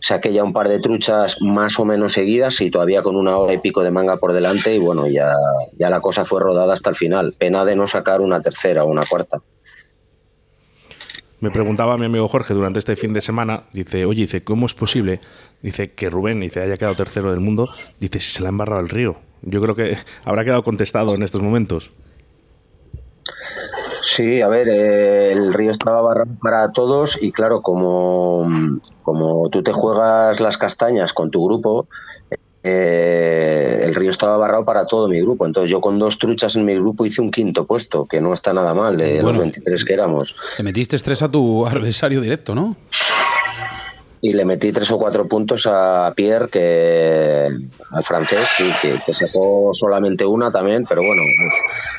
saqué 0.00 0.32
ya 0.32 0.44
un 0.44 0.52
par 0.52 0.68
de 0.68 0.78
truchas 0.78 1.40
más 1.42 1.78
o 1.78 1.84
menos 1.84 2.12
seguidas 2.12 2.60
y 2.60 2.70
todavía 2.70 3.02
con 3.02 3.16
una 3.16 3.38
hora 3.38 3.54
y 3.54 3.58
pico 3.58 3.82
de 3.82 3.90
manga 3.90 4.18
por 4.18 4.32
delante 4.32 4.74
y 4.74 4.78
bueno, 4.78 5.06
ya, 5.08 5.34
ya 5.78 5.88
la 5.88 6.00
cosa 6.00 6.24
fue 6.26 6.40
rodada 6.40 6.74
hasta 6.74 6.90
el 6.90 6.96
final. 6.96 7.34
Pena 7.38 7.64
de 7.64 7.76
no 7.76 7.86
sacar 7.86 8.20
una 8.20 8.40
tercera 8.40 8.84
o 8.84 8.88
una 8.88 9.04
cuarta. 9.06 9.40
Me 11.44 11.50
preguntaba 11.50 11.98
mi 11.98 12.06
amigo 12.06 12.26
Jorge 12.26 12.54
durante 12.54 12.78
este 12.78 12.96
fin 12.96 13.12
de 13.12 13.20
semana, 13.20 13.64
dice, 13.70 14.06
oye, 14.06 14.22
dice, 14.22 14.42
¿cómo 14.42 14.64
es 14.64 14.72
posible? 14.72 15.20
Dice 15.60 15.92
que 15.92 16.08
Rubén 16.08 16.40
dice, 16.40 16.62
haya 16.62 16.78
quedado 16.78 16.94
tercero 16.94 17.32
del 17.32 17.40
mundo, 17.40 17.68
dice, 18.00 18.18
si 18.18 18.32
se 18.32 18.40
le 18.40 18.46
ha 18.46 18.48
embarrado 18.48 18.80
el 18.80 18.88
río. 18.88 19.16
Yo 19.42 19.60
creo 19.60 19.74
que 19.74 19.98
habrá 20.24 20.42
quedado 20.42 20.64
contestado 20.64 21.14
en 21.14 21.22
estos 21.22 21.42
momentos. 21.42 21.92
Sí, 24.06 24.40
a 24.40 24.48
ver, 24.48 24.68
eh, 24.70 25.32
el 25.32 25.52
río 25.52 25.72
estaba 25.72 26.00
barrado 26.00 26.30
para 26.40 26.72
todos 26.72 27.22
y 27.22 27.30
claro, 27.30 27.60
como, 27.60 28.48
como 29.02 29.50
tú 29.50 29.62
te 29.62 29.74
juegas 29.74 30.40
las 30.40 30.56
castañas 30.56 31.12
con 31.12 31.30
tu 31.30 31.44
grupo, 31.44 31.88
eh, 32.64 33.82
el 33.82 33.94
río 33.94 34.08
estaba 34.08 34.38
barrado 34.38 34.64
para 34.64 34.86
todo 34.86 35.06
mi 35.06 35.20
grupo. 35.20 35.46
Entonces 35.46 35.70
yo 35.70 35.80
con 35.80 35.98
dos 35.98 36.18
truchas 36.18 36.56
en 36.56 36.64
mi 36.64 36.74
grupo 36.74 37.04
hice 37.04 37.20
un 37.20 37.30
quinto 37.30 37.66
puesto, 37.66 38.06
que 38.06 38.20
no 38.20 38.34
está 38.34 38.52
nada 38.52 38.74
mal 38.74 38.96
de 38.96 39.20
los 39.20 39.36
23 39.36 39.84
que 39.84 39.92
éramos. 39.92 40.34
Te 40.56 40.62
metiste 40.62 40.96
estrés 40.96 41.22
a 41.22 41.30
tu 41.30 41.66
adversario 41.66 42.20
directo, 42.20 42.54
¿no? 42.54 42.76
y 44.24 44.32
le 44.32 44.46
metí 44.46 44.72
tres 44.72 44.90
o 44.90 44.96
cuatro 44.96 45.28
puntos 45.28 45.64
a 45.66 46.10
Pierre, 46.16 46.48
que 46.48 47.46
al 47.90 48.02
francés, 48.02 48.48
que, 48.80 48.98
sacó 49.12 49.72
solamente 49.78 50.24
una 50.24 50.50
también, 50.50 50.86
pero 50.88 51.02
bueno, 51.02 51.20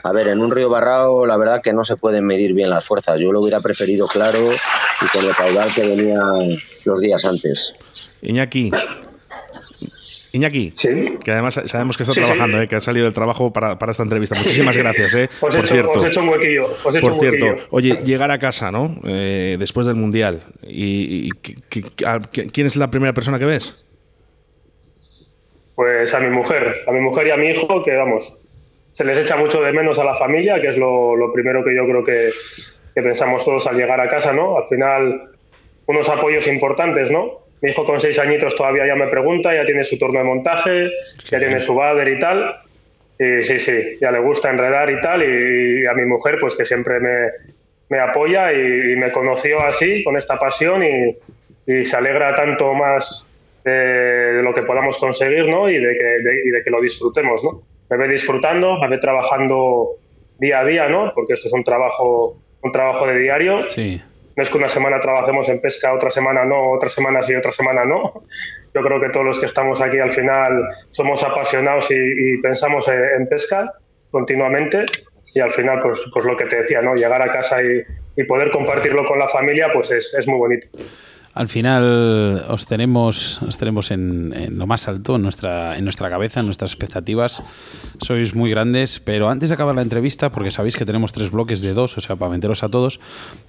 a 0.01 0.11
ver, 0.11 0.29
en 0.29 0.39
un 0.39 0.49
río 0.49 0.67
barrao 0.67 1.27
la 1.27 1.37
verdad 1.37 1.61
que 1.61 1.71
no 1.71 1.85
se 1.85 1.97
pueden 1.97 2.25
medir 2.25 2.55
bien 2.55 2.71
las 2.71 2.83
fuerzas. 2.83 3.21
Yo 3.21 3.31
lo 3.31 3.41
hubiera 3.41 3.59
preferido 3.59 4.07
claro 4.07 4.39
y 4.39 5.05
con 5.15 5.23
el 5.23 5.35
caudal 5.35 5.69
que 5.75 5.87
venía 5.87 6.19
los 6.85 6.99
días 6.99 7.23
antes. 7.25 7.59
Iñaki, 8.23 8.71
Iñaki, 10.35 10.73
que 11.23 11.31
además 11.31 11.61
sabemos 11.65 11.95
que 11.95 12.03
está 12.03 12.13
trabajando, 12.13 12.61
eh, 12.61 12.67
que 12.67 12.75
ha 12.75 12.81
salido 12.81 13.05
del 13.05 13.13
trabajo 13.13 13.53
para, 13.53 13.77
esta 13.89 14.03
entrevista. 14.03 14.35
Muchísimas 14.37 14.75
gracias, 14.75 15.13
eh, 15.15 15.29
por 15.39 15.51
cierto. 15.67 15.91
Os 15.91 16.03
he 16.03 16.07
hecho 16.07 16.21
un 16.21 16.29
huequillo. 16.29 16.67
por 16.83 17.15
cierto, 17.15 17.55
oye, 17.69 18.01
llegar 18.03 18.31
a 18.31 18.37
casa, 18.37 18.69
¿no? 18.69 18.99
Eh, 19.05 19.55
después 19.57 19.87
del 19.87 19.95
Mundial. 19.95 20.43
¿Y, 20.63 21.29
quién 21.31 22.67
es 22.67 22.75
la 22.75 22.91
primera 22.91 23.13
persona 23.13 23.39
que 23.39 23.45
ves? 23.45 23.85
Pues 25.73 26.13
a 26.13 26.19
mi 26.19 26.29
mujer, 26.29 26.75
a 26.85 26.91
mi 26.91 26.99
mujer 26.99 27.27
y 27.27 27.31
a 27.31 27.37
mi 27.37 27.49
hijo, 27.49 27.81
que 27.81 27.95
vamos, 27.95 28.37
se 28.91 29.05
les 29.05 29.17
echa 29.19 29.37
mucho 29.37 29.61
de 29.61 29.71
menos 29.71 29.99
a 29.99 30.03
la 30.03 30.15
familia, 30.15 30.59
que 30.59 30.69
es 30.69 30.77
lo, 30.77 31.15
lo 31.15 31.31
primero 31.31 31.63
que 31.63 31.73
yo 31.75 31.85
creo 31.85 32.03
que, 32.03 32.29
que 32.93 33.01
pensamos 33.01 33.43
todos 33.45 33.67
al 33.67 33.77
llegar 33.77 34.01
a 34.01 34.09
casa, 34.09 34.33
¿no? 34.33 34.57
Al 34.57 34.67
final, 34.67 35.29
unos 35.85 36.09
apoyos 36.09 36.47
importantes, 36.47 37.09
¿no? 37.09 37.44
Mi 37.65 37.71
hijo 37.71 37.83
con 37.83 37.99
seis 37.99 38.19
añitos 38.19 38.55
todavía 38.55 38.85
ya 38.85 38.93
me 38.93 39.07
pregunta, 39.07 39.51
ya 39.51 39.65
tiene 39.65 39.83
su 39.83 39.97
turno 39.97 40.19
de 40.19 40.25
montaje, 40.25 40.91
ya 41.31 41.39
tiene 41.39 41.59
su 41.59 41.73
bader 41.73 42.07
y 42.09 42.19
tal. 42.19 42.57
Y 43.17 43.41
sí, 43.41 43.57
sí, 43.57 43.97
ya 43.99 44.11
le 44.11 44.19
gusta 44.19 44.51
enredar 44.51 44.87
y 44.91 45.01
tal. 45.01 45.23
Y, 45.23 45.83
a 45.87 45.95
mi 45.95 46.05
mujer, 46.05 46.37
pues 46.39 46.55
que 46.55 46.63
siempre 46.63 46.99
me, 46.99 47.31
me 47.89 47.97
apoya 47.97 48.53
y, 48.53 48.95
me 48.97 49.11
conoció 49.11 49.61
así, 49.61 50.03
con 50.03 50.15
esta 50.15 50.37
pasión 50.37 50.83
y, 50.83 51.83
se 51.83 51.97
alegra 51.97 52.35
tanto 52.35 52.71
más 52.75 53.31
de, 53.63 54.43
lo 54.43 54.53
que 54.53 54.61
podamos 54.61 54.99
conseguir, 54.99 55.49
¿no? 55.49 55.67
Y 55.67 55.79
de 55.79 55.97
que, 55.97 56.17
y 56.45 56.49
de 56.51 56.61
que 56.61 56.69
lo 56.69 56.79
disfrutemos, 56.79 57.43
¿no? 57.43 57.63
Me 57.89 57.97
ve 57.97 58.09
disfrutando, 58.09 58.79
me 58.79 58.89
ve 58.89 58.99
trabajando 58.99 59.95
día 60.37 60.59
a 60.59 60.65
día, 60.65 60.87
¿no? 60.87 61.11
Porque 61.15 61.33
esto 61.33 61.47
es 61.47 61.53
un 61.53 61.63
trabajo, 61.63 62.37
un 62.61 62.71
trabajo 62.71 63.07
de 63.07 63.17
diario. 63.17 63.65
Sí 63.65 63.99
no 64.35 64.43
es 64.43 64.49
que 64.49 64.57
una 64.57 64.69
semana 64.69 64.99
trabajemos 64.99 65.47
en 65.49 65.61
pesca, 65.61 65.93
otra 65.93 66.11
semana 66.11 66.43
no, 66.43 66.71
otra 66.71 66.89
semana 66.89 67.23
sí, 67.23 67.33
otra 67.33 67.51
semana 67.51 67.85
no. 67.85 68.23
Yo 68.73 68.81
creo 68.81 68.99
que 68.99 69.09
todos 69.09 69.25
los 69.25 69.39
que 69.39 69.45
estamos 69.45 69.81
aquí 69.81 69.97
al 69.99 70.11
final 70.11 70.67
somos 70.91 71.23
apasionados 71.23 71.89
y, 71.89 72.37
pensamos 72.41 72.87
en, 72.89 73.27
pesca 73.27 73.73
continuamente 74.11 74.85
y 75.33 75.39
al 75.39 75.51
final, 75.51 75.81
pues, 75.81 76.03
pues 76.13 76.25
lo 76.25 76.35
que 76.35 76.45
te 76.45 76.57
decía, 76.57 76.81
¿no? 76.81 76.95
Llegar 76.95 77.21
a 77.21 77.31
casa 77.31 77.57
y, 77.63 77.83
poder 78.27 78.49
compartirlo 78.51 79.05
con 79.05 79.19
la 79.19 79.27
familia, 79.27 79.69
pues 79.73 79.91
es, 79.91 80.13
es 80.13 80.27
muy 80.27 80.37
bonito. 80.37 80.67
Al 81.35 81.49
final 81.49 82.45
os 82.47 82.65
tenemos, 82.65 83.41
os 83.41 83.57
tenemos 83.57 83.91
en, 83.91 84.57
lo 84.57 84.67
más 84.67 84.87
alto, 84.87 85.17
en 85.17 85.21
nuestra, 85.21 85.77
en 85.77 85.83
nuestra 85.83 86.09
cabeza, 86.09 86.39
en 86.39 86.45
nuestras 86.45 86.71
expectativas. 86.71 87.43
Sois 87.99 88.33
muy 88.33 88.49
grandes, 88.49 89.01
pero 89.01 89.27
antes 89.27 89.49
de 89.49 89.55
acabar 89.55 89.75
la 89.75 89.81
entrevista, 89.81 90.31
porque 90.31 90.49
sabéis 90.49 90.77
que 90.77 90.85
tenemos 90.85 91.11
tres 91.11 91.31
bloques 91.31 91.61
de 91.61 91.73
dos, 91.73 91.97
o 91.97 91.99
sea, 91.99 92.15
para 92.15 92.31
meteros 92.31 92.63
a 92.63 92.69
todos, 92.69 93.01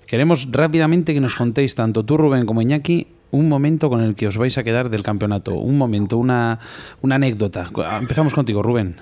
queremos 0.09 0.49
rápidamente 0.51 1.14
que 1.14 1.20
nos 1.20 1.37
contéis, 1.37 1.77
tanto 1.77 2.05
tú, 2.05 2.16
Rubén, 2.16 2.44
como 2.44 2.61
Iñaki, 2.61 3.07
un 3.31 3.49
momento 3.49 3.88
con 3.88 4.01
el 4.03 4.16
que 4.16 4.27
os 4.27 4.37
vais 4.37 4.59
a 4.59 4.64
quedar 4.64 4.90
del 4.90 5.05
campeonato. 5.05 5.55
Un 5.55 5.79
momento, 5.79 6.18
una, 6.18 6.59
una 7.03 7.14
anécdota. 7.14 7.70
Empezamos 8.01 8.35
contigo, 8.35 8.64
Rubén. 8.64 8.96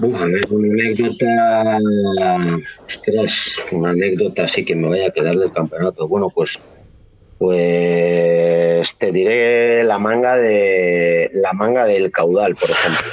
una 0.00 0.22
anécdota, 0.22 1.78
una 3.72 3.90
anécdota 3.90 4.44
así 4.44 4.64
que 4.64 4.76
me 4.76 4.88
vaya 4.88 5.08
a 5.08 5.10
quedar 5.10 5.36
del 5.36 5.50
campeonato. 5.50 6.06
Bueno, 6.06 6.28
pues 6.32 6.56
pues 7.38 8.96
te 8.98 9.12
diré 9.12 9.84
la 9.84 9.98
manga 9.98 10.36
de 10.36 11.30
la 11.34 11.52
manga 11.52 11.84
del 11.86 12.10
caudal, 12.10 12.54
por 12.56 12.70
ejemplo. 12.70 13.10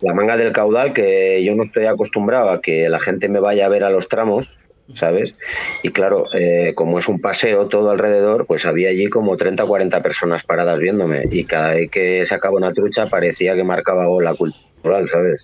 La 0.00 0.14
manga 0.14 0.36
del 0.36 0.52
caudal 0.52 0.92
que 0.92 1.42
yo 1.44 1.54
no 1.54 1.64
estoy 1.64 1.84
acostumbrado 1.84 2.50
a 2.50 2.60
que 2.60 2.88
la 2.88 3.00
gente 3.00 3.28
me 3.28 3.40
vaya 3.40 3.66
a 3.66 3.68
ver 3.68 3.84
a 3.84 3.90
los 3.90 4.08
tramos, 4.08 4.48
¿sabes? 4.94 5.34
Y 5.82 5.90
claro, 5.90 6.24
eh, 6.34 6.72
como 6.74 6.98
es 6.98 7.08
un 7.08 7.20
paseo 7.20 7.68
todo 7.68 7.90
alrededor, 7.90 8.46
pues 8.46 8.64
había 8.64 8.90
allí 8.90 9.08
como 9.08 9.36
30 9.36 9.64
o 9.64 9.66
40 9.66 10.02
personas 10.02 10.42
paradas 10.42 10.78
viéndome 10.78 11.24
y 11.30 11.44
cada 11.44 11.74
vez 11.74 11.90
que 11.90 12.24
sacaba 12.28 12.56
una 12.56 12.72
trucha 12.72 13.06
parecía 13.06 13.54
que 13.54 13.64
marcaba 13.64 14.04
la 14.22 14.34
cultural, 14.34 15.08
¿sabes? 15.12 15.40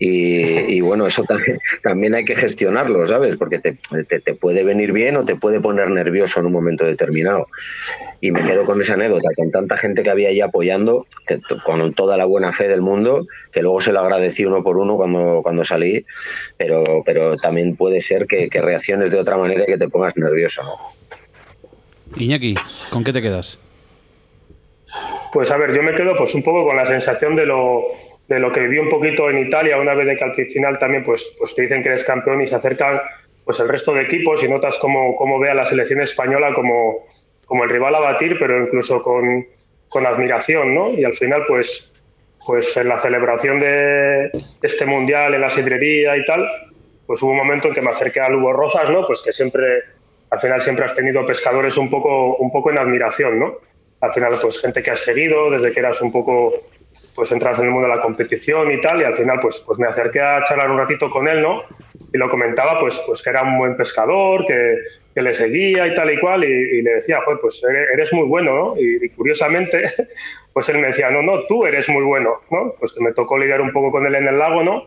Y, 0.00 0.80
bueno, 0.80 1.06
eso 1.06 1.24
también, 1.82 2.14
hay 2.14 2.24
que 2.24 2.36
gestionarlo, 2.36 3.04
¿sabes? 3.06 3.36
Porque 3.36 3.58
te, 3.58 3.76
te, 4.06 4.34
puede 4.34 4.62
venir 4.62 4.92
bien 4.92 5.16
o 5.16 5.24
te 5.24 5.34
puede 5.34 5.60
poner 5.60 5.90
nervioso 5.90 6.38
en 6.38 6.46
un 6.46 6.52
momento 6.52 6.84
determinado. 6.84 7.48
Y 8.20 8.30
me 8.30 8.42
quedo 8.42 8.64
con 8.64 8.80
esa 8.80 8.94
anécdota, 8.94 9.28
con 9.34 9.50
tanta 9.50 9.76
gente 9.76 10.04
que 10.04 10.10
había 10.10 10.28
ahí 10.28 10.40
apoyando, 10.40 11.06
con 11.64 11.94
toda 11.94 12.16
la 12.16 12.26
buena 12.26 12.52
fe 12.52 12.68
del 12.68 12.80
mundo, 12.80 13.26
que 13.50 13.60
luego 13.60 13.80
se 13.80 13.92
lo 13.92 14.00
agradecí 14.00 14.44
uno 14.44 14.62
por 14.62 14.76
uno 14.76 14.96
cuando, 14.96 15.40
cuando 15.42 15.64
salí, 15.64 16.04
pero, 16.56 16.84
pero 17.04 17.36
también 17.36 17.74
puede 17.74 18.00
ser 18.00 18.26
que, 18.26 18.48
que 18.48 18.62
reacciones 18.62 19.10
de 19.10 19.18
otra 19.18 19.36
manera 19.36 19.64
y 19.64 19.66
que 19.66 19.78
te 19.78 19.88
pongas 19.88 20.16
nervioso. 20.16 20.62
Iñaki, 22.16 22.54
¿con 22.90 23.02
qué 23.02 23.12
te 23.12 23.20
quedas? 23.20 23.58
Pues 25.32 25.50
a 25.50 25.56
ver, 25.56 25.74
yo 25.74 25.82
me 25.82 25.94
quedo 25.94 26.16
pues 26.16 26.34
un 26.34 26.42
poco 26.42 26.64
con 26.66 26.76
la 26.76 26.86
sensación 26.86 27.36
de 27.36 27.46
lo 27.46 27.82
de 28.28 28.38
lo 28.38 28.52
que 28.52 28.60
viví 28.60 28.78
un 28.78 28.90
poquito 28.90 29.30
en 29.30 29.38
Italia, 29.38 29.78
una 29.78 29.94
vez 29.94 30.16
que 30.18 30.24
al 30.24 30.34
final 30.34 30.78
también 30.78 31.02
pues, 31.02 31.34
pues 31.38 31.54
te 31.54 31.62
dicen 31.62 31.82
que 31.82 31.88
eres 31.88 32.04
campeón 32.04 32.42
y 32.42 32.46
se 32.46 32.56
acercan 32.56 33.00
pues 33.44 33.58
el 33.60 33.68
resto 33.68 33.94
de 33.94 34.02
equipos 34.02 34.44
y 34.44 34.48
notas 34.48 34.78
cómo, 34.78 35.16
cómo 35.16 35.38
ve 35.38 35.50
a 35.50 35.54
la 35.54 35.64
selección 35.64 36.02
española 36.02 36.52
como, 36.54 37.06
como 37.46 37.64
el 37.64 37.70
rival 37.70 37.94
a 37.94 38.00
batir, 38.00 38.36
pero 38.38 38.62
incluso 38.62 39.02
con, 39.02 39.46
con 39.88 40.04
admiración, 40.04 40.74
¿no? 40.74 40.90
Y 40.90 41.04
al 41.04 41.16
final, 41.16 41.44
pues, 41.48 41.90
pues 42.46 42.76
en 42.76 42.88
la 42.88 43.00
celebración 43.00 43.58
de 43.58 44.30
este 44.60 44.84
mundial, 44.84 45.32
en 45.32 45.40
la 45.40 45.48
sidrería 45.48 46.14
y 46.18 46.24
tal, 46.26 46.46
pues 47.06 47.22
hubo 47.22 47.30
un 47.30 47.38
momento 47.38 47.68
en 47.68 47.74
que 47.74 47.80
me 47.80 47.88
acerqué 47.88 48.20
a 48.20 48.28
Lugo 48.28 48.52
Rozas, 48.52 48.90
¿no? 48.90 49.06
Pues 49.06 49.22
que 49.22 49.32
siempre, 49.32 49.64
al 50.28 50.40
final 50.40 50.60
siempre 50.60 50.84
has 50.84 50.94
tenido 50.94 51.24
pescadores 51.24 51.78
un 51.78 51.88
poco, 51.88 52.36
un 52.36 52.52
poco 52.52 52.70
en 52.70 52.76
admiración, 52.76 53.38
¿no? 53.38 53.54
Al 54.02 54.12
final, 54.12 54.34
pues 54.42 54.60
gente 54.60 54.82
que 54.82 54.90
has 54.90 55.00
seguido 55.00 55.50
desde 55.50 55.72
que 55.72 55.80
eras 55.80 56.02
un 56.02 56.12
poco 56.12 56.52
pues 57.14 57.32
entras 57.32 57.58
en 57.58 57.66
el 57.66 57.70
mundo 57.70 57.88
de 57.88 57.96
la 57.96 58.00
competición 58.00 58.70
y 58.70 58.80
tal, 58.80 59.00
y 59.00 59.04
al 59.04 59.14
final 59.14 59.38
pues, 59.40 59.62
pues 59.66 59.78
me 59.78 59.86
acerqué 59.86 60.20
a 60.20 60.42
charlar 60.44 60.70
un 60.70 60.78
ratito 60.78 61.10
con 61.10 61.28
él, 61.28 61.42
¿no? 61.42 61.62
Y 62.12 62.18
lo 62.18 62.28
comentaba 62.28 62.80
pues, 62.80 63.02
pues 63.06 63.22
que 63.22 63.30
era 63.30 63.42
un 63.42 63.58
buen 63.58 63.76
pescador, 63.76 64.46
que, 64.46 64.76
que 65.14 65.22
le 65.22 65.34
seguía 65.34 65.86
y 65.86 65.94
tal 65.94 66.12
y 66.12 66.20
cual, 66.20 66.44
y, 66.44 66.82
le 66.82 66.92
decía, 66.92 67.20
Joder, 67.24 67.40
pues 67.40 67.60
eres 67.64 68.12
muy 68.12 68.26
bueno, 68.26 68.54
¿no? 68.54 68.74
Y, 68.80 69.08
curiosamente, 69.10 69.82
pues 70.52 70.68
él 70.68 70.78
me 70.78 70.88
decía, 70.88 71.10
no, 71.10 71.22
no, 71.22 71.44
tú 71.46 71.66
eres 71.66 71.88
muy 71.88 72.04
bueno, 72.04 72.40
¿no? 72.50 72.74
Pues 72.78 72.92
que 72.92 73.02
me 73.02 73.12
tocó 73.12 73.36
lidiar 73.36 73.60
un 73.60 73.72
poco 73.72 73.90
con 73.90 74.06
él 74.06 74.14
en 74.14 74.28
el 74.28 74.38
lago, 74.38 74.62
¿no? 74.62 74.86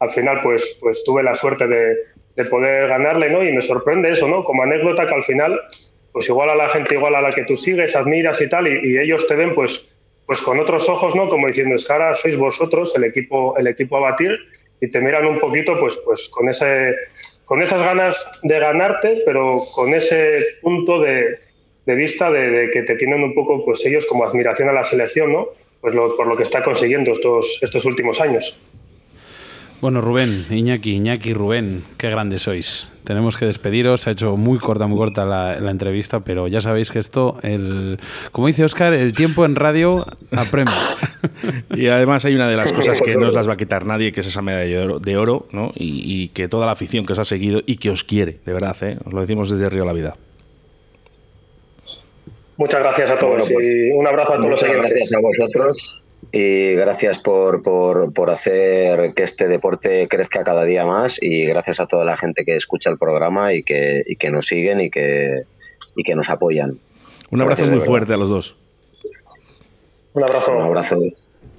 Al 0.00 0.10
final 0.10 0.40
pues, 0.42 0.78
pues 0.80 1.04
tuve 1.04 1.22
la 1.22 1.34
suerte 1.34 1.66
de, 1.66 1.96
de 2.36 2.44
poder 2.46 2.88
ganarle, 2.88 3.30
¿no? 3.30 3.42
Y 3.42 3.52
me 3.52 3.62
sorprende 3.62 4.10
eso, 4.10 4.28
¿no? 4.28 4.44
Como 4.44 4.62
anécdota 4.62 5.06
que 5.06 5.14
al 5.14 5.24
final, 5.24 5.60
pues 6.12 6.28
igual 6.28 6.50
a 6.50 6.54
la 6.54 6.68
gente 6.68 6.94
igual 6.94 7.14
a 7.14 7.20
la 7.20 7.34
que 7.34 7.44
tú 7.44 7.56
sigues, 7.56 7.94
admiras 7.94 8.40
y 8.40 8.48
tal, 8.48 8.68
y, 8.68 8.92
y 8.92 8.98
ellos 8.98 9.26
te 9.26 9.34
ven 9.34 9.54
pues 9.54 9.97
pues 10.28 10.42
con 10.42 10.60
otros 10.60 10.86
ojos, 10.90 11.16
¿no? 11.16 11.26
Como 11.30 11.46
diciendo, 11.46 11.74
es 11.76 11.88
sois 12.20 12.36
vosotros 12.36 12.94
el 12.94 13.04
equipo, 13.04 13.56
el 13.56 13.66
equipo 13.66 13.96
a 13.96 14.00
batir 14.10 14.38
y 14.78 14.88
te 14.88 15.00
miran 15.00 15.24
un 15.24 15.38
poquito, 15.38 15.80
pues, 15.80 15.96
pues 16.04 16.28
con 16.28 16.50
ese, 16.50 16.94
con 17.46 17.62
esas 17.62 17.80
ganas 17.80 18.30
de 18.42 18.58
ganarte, 18.60 19.22
pero 19.24 19.58
con 19.74 19.94
ese 19.94 20.44
punto 20.60 21.00
de, 21.00 21.38
vista 21.86 22.30
de, 22.30 22.68
que 22.70 22.82
te 22.82 22.96
tienen 22.96 23.22
un 23.22 23.34
poco, 23.34 23.64
pues 23.64 23.82
ellos 23.86 24.04
como 24.04 24.22
admiración 24.22 24.68
a 24.68 24.74
la 24.74 24.84
selección, 24.84 25.32
¿no? 25.32 25.48
Pues 25.80 25.94
por 25.94 26.26
lo 26.26 26.36
que 26.36 26.42
está 26.42 26.62
consiguiendo 26.62 27.12
estos, 27.12 27.60
estos 27.62 27.86
últimos 27.86 28.20
años. 28.20 28.62
Bueno, 29.80 30.00
Rubén, 30.00 30.44
Iñaki, 30.50 30.96
Iñaki, 30.96 31.34
Rubén, 31.34 31.84
qué 31.98 32.10
grandes 32.10 32.42
sois. 32.42 32.88
Tenemos 33.04 33.36
que 33.36 33.46
despediros. 33.46 34.08
Ha 34.08 34.10
hecho 34.10 34.36
muy 34.36 34.58
corta, 34.58 34.88
muy 34.88 34.98
corta 34.98 35.24
la, 35.24 35.70
entrevista, 35.70 36.18
pero 36.18 36.48
ya 36.48 36.60
sabéis 36.60 36.90
que 36.90 36.98
esto, 36.98 37.36
el, 37.42 38.00
como 38.32 38.48
dice 38.48 38.64
Oscar, 38.64 38.92
el 38.92 39.12
tiempo 39.12 39.44
en 39.44 39.54
radio 39.54 40.04
apremia. 40.36 40.74
y 41.76 41.86
además 41.86 42.24
hay 42.24 42.34
una 42.34 42.48
de 42.48 42.56
las 42.56 42.72
cosas 42.72 43.00
que 43.00 43.14
no 43.14 43.28
os 43.28 43.34
las 43.34 43.48
va 43.48 43.52
a 43.52 43.56
quitar 43.56 43.86
nadie, 43.86 44.10
que 44.10 44.22
es 44.22 44.26
esa 44.26 44.42
medalla 44.42 44.98
de 44.98 45.16
oro, 45.16 45.46
¿no? 45.52 45.70
Y, 45.76 46.28
que 46.30 46.48
toda 46.48 46.66
la 46.66 46.72
afición 46.72 47.06
que 47.06 47.12
os 47.12 47.18
ha 47.20 47.24
seguido 47.24 47.62
y 47.64 47.76
que 47.76 47.90
os 47.90 48.02
quiere, 48.02 48.38
de 48.44 48.52
verdad, 48.52 48.76
¿eh? 48.82 48.96
os 49.04 49.12
lo 49.12 49.20
decimos 49.20 49.48
desde 49.48 49.68
Río 49.70 49.84
La 49.84 49.92
Vida. 49.92 50.16
Muchas 52.56 52.80
gracias 52.80 53.10
a 53.10 53.18
todos 53.18 53.48
pues, 53.48 53.64
y 53.64 53.92
un 53.92 54.06
abrazo 54.08 54.32
a 54.32 54.36
todos 54.38 54.50
los 54.50 54.60
seguidores. 54.60 54.90
Gracias 54.90 55.12
a 55.14 55.20
vosotros 55.20 55.76
y 56.30 56.74
gracias 56.74 57.22
por, 57.22 57.62
por, 57.62 58.30
hacer 58.30 59.14
que 59.14 59.22
este 59.22 59.48
deporte 59.48 60.08
crezca 60.08 60.44
cada 60.44 60.64
día 60.64 60.84
más 60.84 61.16
y 61.20 61.44
gracias 61.46 61.80
a 61.80 61.86
toda 61.86 62.04
la 62.04 62.16
gente 62.16 62.44
que 62.44 62.56
escucha 62.56 62.90
el 62.90 62.98
programa 62.98 63.54
y 63.54 63.62
que, 63.62 64.02
que 64.18 64.30
nos 64.30 64.46
siguen 64.46 64.80
y 64.80 64.90
que, 64.90 65.44
y 65.96 66.02
que 66.02 66.14
nos 66.14 66.28
apoyan. 66.28 66.78
Un 67.30 67.40
abrazo 67.40 67.64
muy 67.66 67.80
fuerte 67.80 68.12
a 68.12 68.16
los 68.16 68.30
dos. 68.30 68.56
Un 70.12 70.24
abrazo. 70.24 70.56
Un 70.56 70.62
abrazo. 70.62 71.00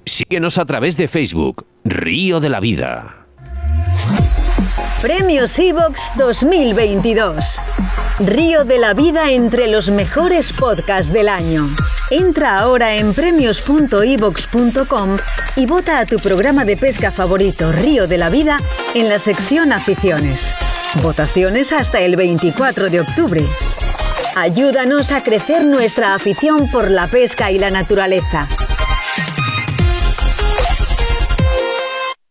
Síguenos 0.04 0.58
a 0.58 0.66
través 0.66 0.96
de 0.96 1.08
Facebook, 1.08 1.66
Río 1.84 2.40
de 2.40 2.48
la 2.48 2.60
Vida. 2.60 3.19
Premios 5.00 5.58
Evox 5.58 6.12
2022. 6.16 7.58
Río 8.18 8.64
de 8.64 8.78
la 8.78 8.92
vida 8.92 9.30
entre 9.30 9.66
los 9.66 9.88
mejores 9.88 10.52
podcasts 10.52 11.10
del 11.10 11.30
año. 11.30 11.70
Entra 12.10 12.58
ahora 12.58 12.94
en 12.94 13.14
premios.evox.com 13.14 15.16
y 15.56 15.64
vota 15.64 16.00
a 16.00 16.04
tu 16.04 16.18
programa 16.18 16.66
de 16.66 16.76
pesca 16.76 17.10
favorito 17.10 17.72
Río 17.72 18.06
de 18.06 18.18
la 18.18 18.28
Vida 18.28 18.58
en 18.92 19.08
la 19.08 19.18
sección 19.18 19.72
Aficiones. 19.72 20.52
Votaciones 21.02 21.72
hasta 21.72 22.00
el 22.00 22.16
24 22.16 22.90
de 22.90 23.00
octubre. 23.00 23.42
Ayúdanos 24.36 25.12
a 25.12 25.22
crecer 25.22 25.64
nuestra 25.64 26.14
afición 26.14 26.70
por 26.70 26.90
la 26.90 27.06
pesca 27.06 27.50
y 27.50 27.58
la 27.58 27.70
naturaleza. 27.70 28.46